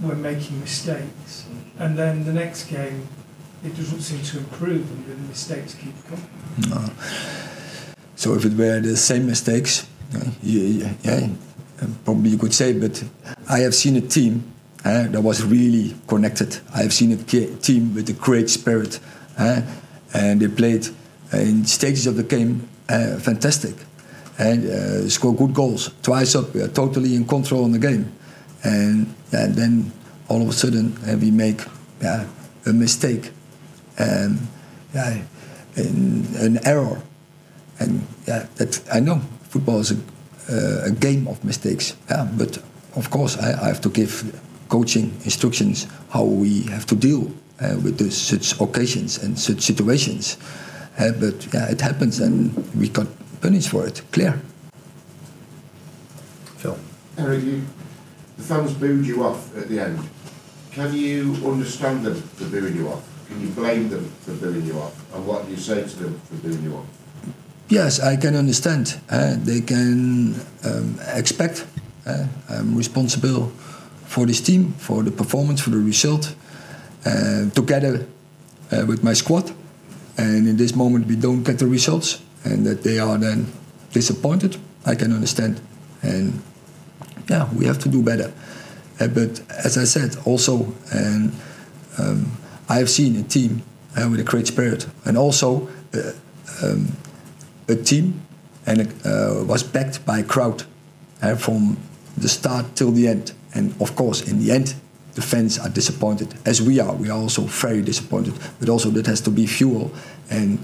we're 0.01 0.17
making 0.17 0.61
mistakes, 0.61 1.47
and 1.79 1.97
then 1.97 2.25
the 2.25 2.33
next 2.33 2.65
game 2.65 3.07
it 3.65 3.77
doesn't 3.77 4.01
seem 4.01 4.23
to 4.23 4.39
improve 4.39 4.91
and 4.91 5.07
the 5.07 5.29
mistakes 5.29 5.75
keep 5.75 5.95
coming. 6.07 6.29
No. 6.69 6.91
So 8.17 8.35
if 8.35 8.45
it 8.45 8.55
were 8.55 8.81
the 8.81 8.97
same 8.97 9.27
mistakes, 9.27 9.87
yeah, 10.43 10.93
yeah, 11.03 11.29
probably 12.05 12.31
you 12.31 12.39
could 12.39 12.55
say. 12.55 12.73
But 12.73 13.03
I 13.49 13.61
have 13.61 13.75
seen 13.75 13.97
a 13.97 14.01
team 14.01 14.53
uh, 14.85 15.09
that 15.09 15.21
was 15.21 15.45
really 15.45 15.95
connected. 16.07 16.59
I 16.75 16.83
have 16.83 16.93
seen 16.93 17.13
a 17.13 17.17
team 17.17 17.95
with 17.95 18.09
a 18.09 18.13
great 18.13 18.49
spirit, 18.49 19.01
uh, 19.39 19.63
and 20.15 20.41
they 20.41 20.49
played 20.49 20.89
in 21.33 21.65
stages 21.65 22.07
of 22.07 22.17
the 22.17 22.23
game 22.23 22.69
uh, 22.89 23.19
fantastic, 23.19 23.75
and 24.39 25.11
scored 25.11 25.37
good 25.37 25.55
goals 25.55 25.91
twice 26.03 26.35
up. 26.35 26.55
We 26.55 26.63
are 26.63 26.69
totally 26.69 27.15
in 27.15 27.27
control 27.27 27.65
in 27.67 27.73
the 27.73 27.79
game, 27.79 28.13
and 28.63 29.13
yeah, 29.33 29.47
then 29.47 29.93
all 30.29 30.43
of 30.43 30.49
a 30.49 30.53
sudden 30.53 30.97
we 31.21 31.31
make 31.31 31.61
a 32.03 32.73
mistake, 32.73 33.31
and 33.99 34.39
yeah, 34.95 35.23
an, 35.77 36.27
an 36.37 36.67
error, 36.67 37.03
and 37.81 38.07
that 38.27 38.81
I 38.93 39.01
know 39.01 39.21
football 39.49 39.81
is 39.81 39.91
a, 39.91 39.97
a 40.49 40.91
game 40.91 41.29
of 41.29 41.45
mistakes. 41.45 41.97
Yeah, 42.11 42.29
but 42.37 42.59
of 42.97 43.11
course 43.11 43.37
I, 43.39 43.53
I 43.63 43.67
have 43.69 43.81
to 43.83 43.91
give 43.91 44.41
coaching 44.69 45.13
instructions 45.25 45.87
how 46.11 46.25
we 46.25 46.63
have 46.65 46.87
to 46.87 46.95
deal 46.95 47.31
uh, 47.61 47.77
with 47.83 47.99
this, 47.99 48.17
such 48.17 48.61
occasions 48.61 49.19
and 49.23 49.39
such 49.39 49.61
situations. 49.61 50.37
Uh, 50.99 51.13
but 51.13 51.47
yeah, 51.53 51.71
it 51.71 51.81
happens, 51.81 52.21
and 52.21 52.53
we 52.75 52.89
got 52.89 53.07
punished 53.41 53.69
for 53.69 53.87
it. 53.87 54.03
Clear. 54.11 54.41
Phil. 56.57 56.79
Erik, 57.17 57.45
you, 57.45 57.63
the 58.37 58.43
fans 58.43 58.73
booed 58.75 59.07
you 59.07 59.23
off 59.25 59.57
at 59.57 59.69
the 59.69 59.81
end. 59.81 59.99
Can 60.73 60.93
you 60.95 61.35
understand 61.45 62.05
them 62.05 62.15
for 62.15 62.45
booing 62.45 62.77
you 62.77 62.89
off? 62.89 63.05
Can 63.29 63.41
you 63.41 63.49
blame 63.49 63.89
them 63.89 64.05
for 64.23 64.33
booing 64.35 64.67
you 64.67 64.79
off? 64.79 65.15
And 65.15 65.27
what 65.27 65.45
do 65.45 65.51
you 65.53 65.57
say 65.57 65.83
to 65.83 65.97
them 65.97 66.21
for 66.21 66.35
booing 66.37 66.63
you 66.63 66.75
off? 66.77 66.87
Yes, 67.69 68.01
I 68.01 68.17
can 68.17 68.35
understand. 68.35 68.99
Uh, 69.11 69.37
they 69.37 69.61
can 69.61 70.35
um, 70.65 70.99
expect. 71.15 71.67
Uh, 72.07 72.25
I'm 72.49 72.75
responsible 72.75 73.49
for 74.07 74.25
this 74.25 74.41
team, 74.41 74.73
for 74.79 75.03
the 75.03 75.11
performance, 75.11 75.61
for 75.61 75.69
the 75.71 75.79
result, 75.79 76.35
uh, 77.05 77.51
together 77.51 78.07
with 78.71 79.05
my 79.05 79.13
squad. 79.13 79.53
And 80.17 80.49
in 80.49 80.57
this 80.57 80.75
moment, 80.75 81.07
we 81.07 81.17
don't 81.17 81.43
get 81.43 81.59
the 81.59 81.67
results, 81.67 82.23
and 82.43 82.65
that 82.65 82.85
they 82.85 82.99
are 82.99 83.19
then 83.19 83.47
disappointed. 83.93 84.57
I 84.87 84.95
can 84.95 85.13
understand, 85.13 85.61
and 86.03 86.41
yeah, 87.29 87.53
we 87.55 87.67
have 87.67 87.79
to 87.81 87.91
do 87.91 88.03
better. 88.03 88.33
But 88.99 89.43
as 89.51 89.77
I 89.77 89.85
said, 89.85 90.17
also, 90.25 90.73
and 90.91 91.33
um, 91.99 92.33
I 92.69 92.79
have 92.79 92.89
seen 92.89 93.17
a 93.17 93.23
team 93.23 93.63
with 93.95 94.21
a 94.21 94.25
great 94.25 94.47
spirit, 94.47 94.87
and 95.05 95.19
also. 95.19 95.69
Um, 96.63 96.97
a 97.69 97.75
team 97.75 98.21
and 98.67 98.81
uh, 99.05 99.45
was 99.47 99.63
backed 99.63 100.05
by 100.05 100.21
a 100.21 100.25
crowd 100.25 100.65
uh, 101.23 101.35
from 101.37 101.77
the 102.17 102.29
start 102.29 102.75
till 102.75 102.91
the 102.91 103.09
end. 103.09 103.33
And 103.55 103.75
of 103.81 103.97
course, 103.97 104.23
in 104.23 104.39
the 104.39 104.53
end, 104.53 104.75
the 105.15 105.23
fans 105.23 105.59
are 105.59 105.69
disappointed, 105.69 106.35
as 106.45 106.63
we 106.63 106.79
are. 106.79 106.95
We 106.95 107.11
are 107.11 107.19
also 107.19 107.43
very 107.43 107.83
disappointed. 107.83 108.35
But 108.61 108.69
also, 108.69 108.91
that 108.91 109.07
has 109.07 109.21
to 109.23 109.31
be 109.31 109.47
fuel, 109.47 109.91
and 110.31 110.59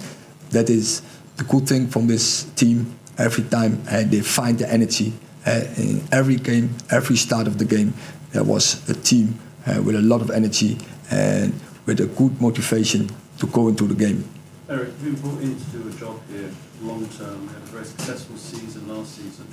that 0.51 0.71
is 0.71 1.03
the 1.37 1.45
good 1.45 1.67
thing 1.67 1.89
from 1.89 2.07
this 2.07 2.45
team. 2.55 2.95
Every 3.19 3.45
time 3.45 3.83
uh, 3.89 4.03
they 4.05 4.21
find 4.21 4.59
the 4.59 4.73
energy 4.73 5.13
uh, 5.47 5.63
in 5.77 6.03
every 6.13 6.37
game, 6.37 6.71
every 6.91 7.17
start 7.17 7.47
of 7.47 7.59
the 7.59 7.65
game, 7.65 7.95
there 8.33 8.45
was 8.45 8.89
a 8.89 8.95
team 8.95 9.39
uh, 9.67 9.83
with 9.83 9.97
a 9.97 10.03
lot 10.03 10.21
of 10.21 10.31
energy 10.31 10.79
and 11.11 11.53
with 11.87 12.01
a 12.01 12.07
good 12.07 12.41
motivation 12.41 13.09
to 13.39 13.47
go 13.47 13.69
into 13.69 13.87
the 13.87 13.95
game. 13.95 14.25
Erik, 14.67 14.89
you've 15.03 15.21
been 15.21 15.31
brought 15.31 15.43
in 15.43 15.55
to 15.55 15.65
do 15.77 15.89
a 15.89 15.93
job 15.93 16.19
here 16.31 16.51
long 16.81 17.07
term. 17.09 17.43
We 17.43 17.53
had 17.53 17.63
a 17.63 17.67
very 17.67 17.85
successful 17.85 18.39
season 18.39 18.89
last 18.89 19.15
season, 19.15 19.47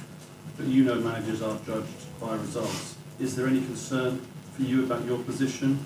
but 0.55 0.67
you 0.67 0.85
know 0.85 0.95
managers 0.95 1.41
are 1.41 1.59
judged 1.65 2.19
by 2.21 2.37
results. 2.37 2.95
Is 3.19 3.35
there 3.35 3.45
any 3.45 3.59
concern 3.59 4.25
for 4.53 4.61
you 4.61 4.85
about 4.85 5.03
your 5.03 5.19
position, 5.19 5.85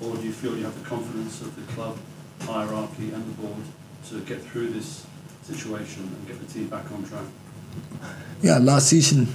or 0.00 0.14
do 0.14 0.22
you 0.22 0.30
feel 0.30 0.56
you 0.56 0.62
have 0.62 0.80
the 0.80 0.88
confidence 0.88 1.40
of 1.40 1.56
the 1.56 1.72
club 1.72 1.98
hierarchy 2.42 3.10
and 3.10 3.26
the 3.26 3.42
board 3.42 3.62
to 4.10 4.20
get 4.20 4.40
through 4.40 4.70
this 4.70 5.04
situation 5.42 6.04
and 6.04 6.28
get 6.28 6.38
the 6.38 6.52
team 6.52 6.68
back 6.68 6.92
on 6.92 7.02
track? 7.02 7.24
Yeah, 8.40 8.58
last 8.58 8.88
season 8.88 9.26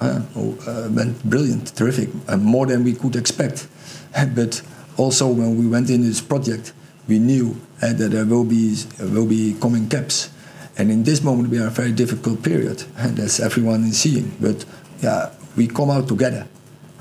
uh, 0.00 0.20
uh, 0.36 0.88
went 0.90 1.24
brilliant, 1.24 1.74
terrific, 1.74 2.10
uh, 2.28 2.36
more 2.36 2.66
than 2.66 2.84
we 2.84 2.92
could 2.92 3.16
expect. 3.16 3.68
but 4.34 4.60
also 4.98 5.28
when 5.28 5.56
we 5.56 5.66
went 5.66 5.88
in 5.88 6.02
this 6.02 6.20
project, 6.20 6.74
we 7.12 7.18
knew 7.18 7.54
uh, 7.82 7.92
that 7.92 8.08
there 8.08 8.24
will 8.24 8.44
be 8.44 8.74
will 8.98 9.26
be 9.26 9.52
coming 9.60 9.86
caps, 9.86 10.30
and 10.78 10.90
in 10.90 11.02
this 11.04 11.22
moment 11.22 11.50
we 11.50 11.58
are 11.58 11.66
a 11.66 11.76
very 11.80 11.92
difficult 11.92 12.42
period, 12.42 12.82
and 12.96 13.18
that's 13.18 13.38
everyone 13.38 13.84
is 13.84 14.00
seeing. 14.00 14.32
But 14.40 14.64
yeah, 15.02 15.30
we 15.54 15.68
come 15.68 15.90
out 15.90 16.08
together, 16.08 16.48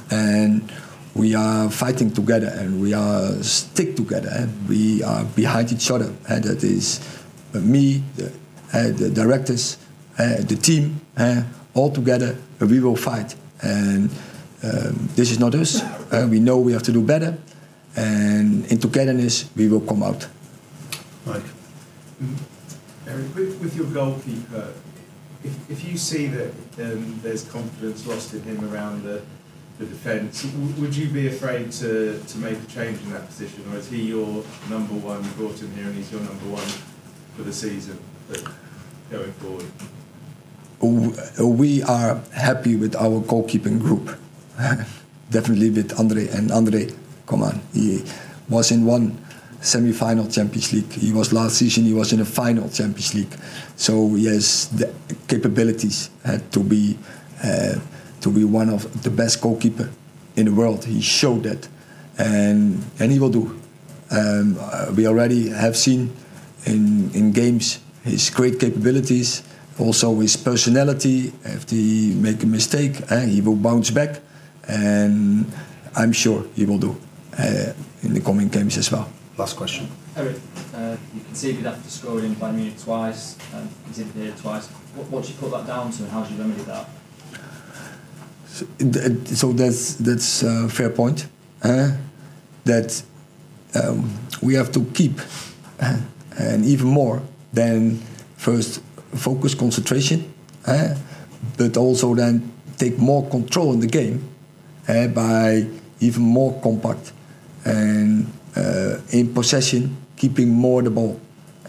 and 0.10 0.69
we 1.15 1.34
are 1.34 1.71
fighting 1.71 2.12
together, 2.12 2.52
and 2.60 2.82
we 2.82 2.93
are 2.93 3.32
stick 3.41 3.95
together, 3.95 4.32
and 4.36 4.52
we 4.67 5.02
are 5.02 5.24
behind 5.24 5.71
each 5.71 5.89
other. 5.89 6.12
And 6.28 6.43
that 6.43 6.62
is 6.62 7.00
me, 7.54 8.04
the, 8.17 8.28
uh, 8.74 8.91
the 8.91 9.10
directors, 9.10 9.78
uh, 10.19 10.43
the 10.43 10.58
team, 10.58 11.00
uh, 11.15 11.43
all 11.74 11.89
together. 11.89 12.36
We 12.60 12.82
will 12.82 12.97
fight, 12.97 13.36
and 13.62 14.12
um, 14.62 15.10
this 15.15 15.32
is 15.32 15.39
not 15.39 15.56
us. 15.56 15.82
Uh, 16.12 16.28
we 16.30 16.41
know 16.41 16.58
we 16.58 16.74
have 16.74 16.84
to 16.84 16.91
do 16.91 17.02
better 17.02 17.38
and 17.95 18.65
in 18.71 18.80
togetherness 18.80 19.49
we 19.56 19.67
will 19.67 19.82
come 19.82 20.04
out. 20.04 20.27
Mike. 21.25 21.43
Erik, 23.08 23.36
with, 23.36 23.60
with 23.62 23.75
your 23.75 23.88
goalkeeper, 23.88 24.73
if, 25.43 25.71
if 25.71 25.84
you 25.89 25.97
see 25.97 26.27
that 26.27 26.54
um, 26.80 27.19
there's 27.23 27.49
confidence 27.49 28.06
lost 28.08 28.34
in 28.34 28.43
him 28.43 28.63
around 28.71 29.04
the, 29.04 29.21
the 29.80 29.86
defence, 29.86 30.45
would 30.77 30.95
you 30.95 31.08
be 31.10 31.27
afraid 31.27 31.71
to, 31.73 32.19
to 32.19 32.38
make 32.38 32.58
a 32.58 32.65
change 32.67 33.01
in 33.01 33.12
that 33.12 33.27
position, 33.27 33.63
or 33.71 33.77
is 33.77 33.89
he 33.89 34.04
your 34.04 34.43
number 34.69 34.93
one? 34.93 35.23
You 35.23 35.30
brought 35.32 35.60
him 35.60 35.73
here, 35.73 35.86
and 35.86 35.95
he's 35.95 36.12
your 36.12 36.21
number 36.21 36.45
one 36.45 36.67
for 37.36 37.43
the 37.43 37.54
season 37.54 37.97
going 39.10 39.32
forward. 39.34 39.65
We 41.39 41.84
are 41.84 42.21
happy 42.34 42.75
with 42.75 42.95
our 42.95 43.21
goalkeeping 43.21 43.80
group, 43.80 44.17
definitely 45.30 45.69
with 45.69 45.99
Andre 45.99 46.27
and 46.27 46.51
Andre 46.51 46.89
come 47.32 47.44
on. 47.44 47.62
He 47.74 48.04
was 48.50 48.72
in 48.72 48.86
one 48.86 49.17
semi-final 49.62 50.28
Champions 50.28 50.74
League. 50.74 50.91
He 50.91 51.13
was 51.13 51.32
last 51.32 51.56
season. 51.56 51.86
He 51.86 51.94
was 51.94 52.12
in 52.12 52.20
a 52.20 52.26
final 52.26 52.67
Champions 52.67 53.15
League. 53.15 53.34
So 53.78 54.13
he 54.15 54.26
has 54.26 54.67
the 54.70 54.94
capabilities 55.28 56.10
to 56.52 56.60
be 56.60 56.98
uh, 57.44 57.80
to 58.20 58.30
be 58.30 58.44
one 58.44 58.70
of 58.70 59.04
the 59.04 59.10
best 59.10 59.41
goalkeeper 59.41 59.89
in 60.36 60.46
the 60.46 60.52
world. 60.52 60.86
He 60.86 61.02
showed 61.02 61.44
that, 61.44 61.70
and 62.17 62.84
and 63.00 63.12
he 63.12 63.17
will 63.17 63.32
do. 63.32 63.58
Um, 64.12 64.58
uh, 64.60 64.91
we 64.96 65.08
already 65.08 65.50
have 65.50 65.78
seen 65.78 66.12
in 66.65 67.10
in 67.13 67.32
games 67.32 67.80
his 68.04 68.30
great 68.30 68.60
capabilities. 68.60 69.44
Also 69.80 70.20
his 70.20 70.36
personality. 70.36 71.32
If 71.44 71.70
he 71.70 72.13
make 72.13 72.44
a 72.44 72.48
mistake, 72.48 73.02
uh, 73.10 73.26
he 73.26 73.41
will 73.41 73.56
bounce 73.56 73.89
back, 73.89 74.20
and 74.67 75.46
I'm 75.96 76.12
sure 76.12 76.46
he 76.56 76.65
will 76.65 76.78
do 76.78 76.96
in 78.04 78.13
the 78.13 78.22
coming 78.22 78.50
games 78.50 78.78
as 78.78 78.91
well. 78.91 79.10
Last 79.38 79.56
question. 79.56 79.88
Erik, 80.15 80.36
uh, 80.76 80.98
you 81.15 81.22
conceded 81.22 81.65
after 81.65 81.89
scoring 81.89 82.26
in 82.26 82.36
Bayern 82.36 82.56
Munich 82.56 82.80
twice, 82.80 83.38
and 83.54 83.70
conceded 83.86 84.13
here 84.13 84.34
twice. 84.38 84.67
What, 84.67 85.08
what 85.10 85.24
do 85.24 85.32
you 85.32 85.38
put 85.39 85.52
that 85.52 85.65
down 85.65 85.91
to, 85.91 86.04
and 86.04 86.12
how 86.12 86.24
do 86.24 86.34
you 86.34 86.39
remedy 86.39 86.63
that? 86.63 86.88
So, 88.48 88.65
so 89.36 89.54
that's 89.54 89.96
that's 89.96 90.44
a 90.44 90.67
fair 90.67 90.89
point. 90.89 91.28
Uh, 91.63 91.91
that 92.65 93.02
um, 93.74 94.12
we 94.41 94.54
have 94.56 94.72
to 94.74 94.84
keep, 94.94 95.20
uh, 95.80 95.98
and 96.38 96.65
even 96.65 96.88
more 96.88 97.22
than 97.54 97.98
first 98.38 98.82
focus, 99.15 99.56
concentration, 99.56 100.32
uh, 100.65 100.96
but 101.58 101.78
also 101.78 102.13
then 102.15 102.52
take 102.78 102.98
more 102.98 103.28
control 103.30 103.74
in 103.74 103.80
the 103.80 103.88
game 103.88 104.28
uh, 104.88 105.08
by 105.08 105.65
even 106.00 106.24
more 106.24 106.60
compact 106.62 107.13
and 107.65 108.32
uh, 108.56 108.97
in 109.12 109.34
possession, 109.34 109.95
keeping 110.15 110.50
more 110.50 110.82
the 110.82 110.89
ball 110.89 111.19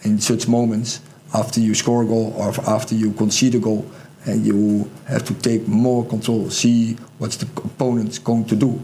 in 0.02 0.18
such 0.18 0.48
moments 0.48 1.00
after 1.34 1.60
you 1.60 1.74
score 1.74 2.02
a 2.02 2.06
goal 2.06 2.34
or 2.36 2.52
after 2.68 2.94
you 2.94 3.12
concede 3.12 3.54
a 3.54 3.58
goal, 3.58 3.86
and 4.24 4.46
you 4.46 4.90
have 5.06 5.24
to 5.24 5.34
take 5.34 5.66
more 5.66 6.04
control, 6.06 6.48
see 6.50 6.94
what 7.18 7.32
the 7.32 7.46
opponent's 7.62 8.18
going 8.18 8.44
to 8.44 8.56
do, 8.56 8.80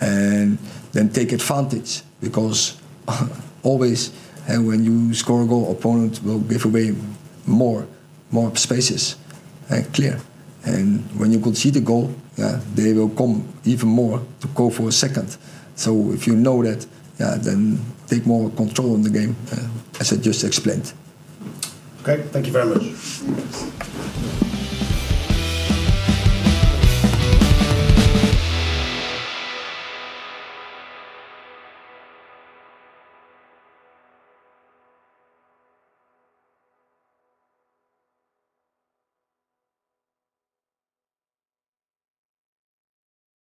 and 0.00 0.58
then 0.92 1.08
take 1.08 1.32
advantage 1.32 2.02
because 2.20 2.80
always 3.62 4.12
and 4.50 4.66
when 4.66 4.84
you 4.84 5.14
score 5.14 5.42
a 5.42 5.46
goal, 5.46 5.70
opponent 5.70 6.22
will 6.24 6.40
give 6.40 6.64
away 6.64 6.92
more, 7.46 7.86
more 8.32 8.54
spaces, 8.56 9.16
and 9.68 9.92
clear. 9.94 10.20
And 10.64 11.04
when 11.18 11.32
you 11.32 11.38
concede 11.38 11.76
a 11.76 11.80
goal, 11.80 12.12
yeah, 12.36 12.60
they 12.74 12.92
will 12.92 13.10
come 13.10 13.46
even 13.64 13.88
more 13.88 14.20
to 14.40 14.48
go 14.48 14.70
for 14.70 14.88
a 14.88 14.92
second. 14.92 15.36
So 15.80 16.12
if 16.12 16.26
you 16.26 16.36
know 16.36 16.62
that, 16.62 16.86
yeah, 17.18 17.36
then 17.40 17.80
take 18.06 18.26
more 18.26 18.50
control 18.50 18.94
in 18.96 19.02
the 19.02 19.08
game, 19.08 19.34
uh, 19.50 19.66
as 19.98 20.12
I 20.12 20.16
just 20.16 20.44
explained. 20.44 20.92
Okay, 22.02 22.22
thank 22.32 22.46
you 22.46 22.52
very 22.52 22.66
much. 22.66 23.79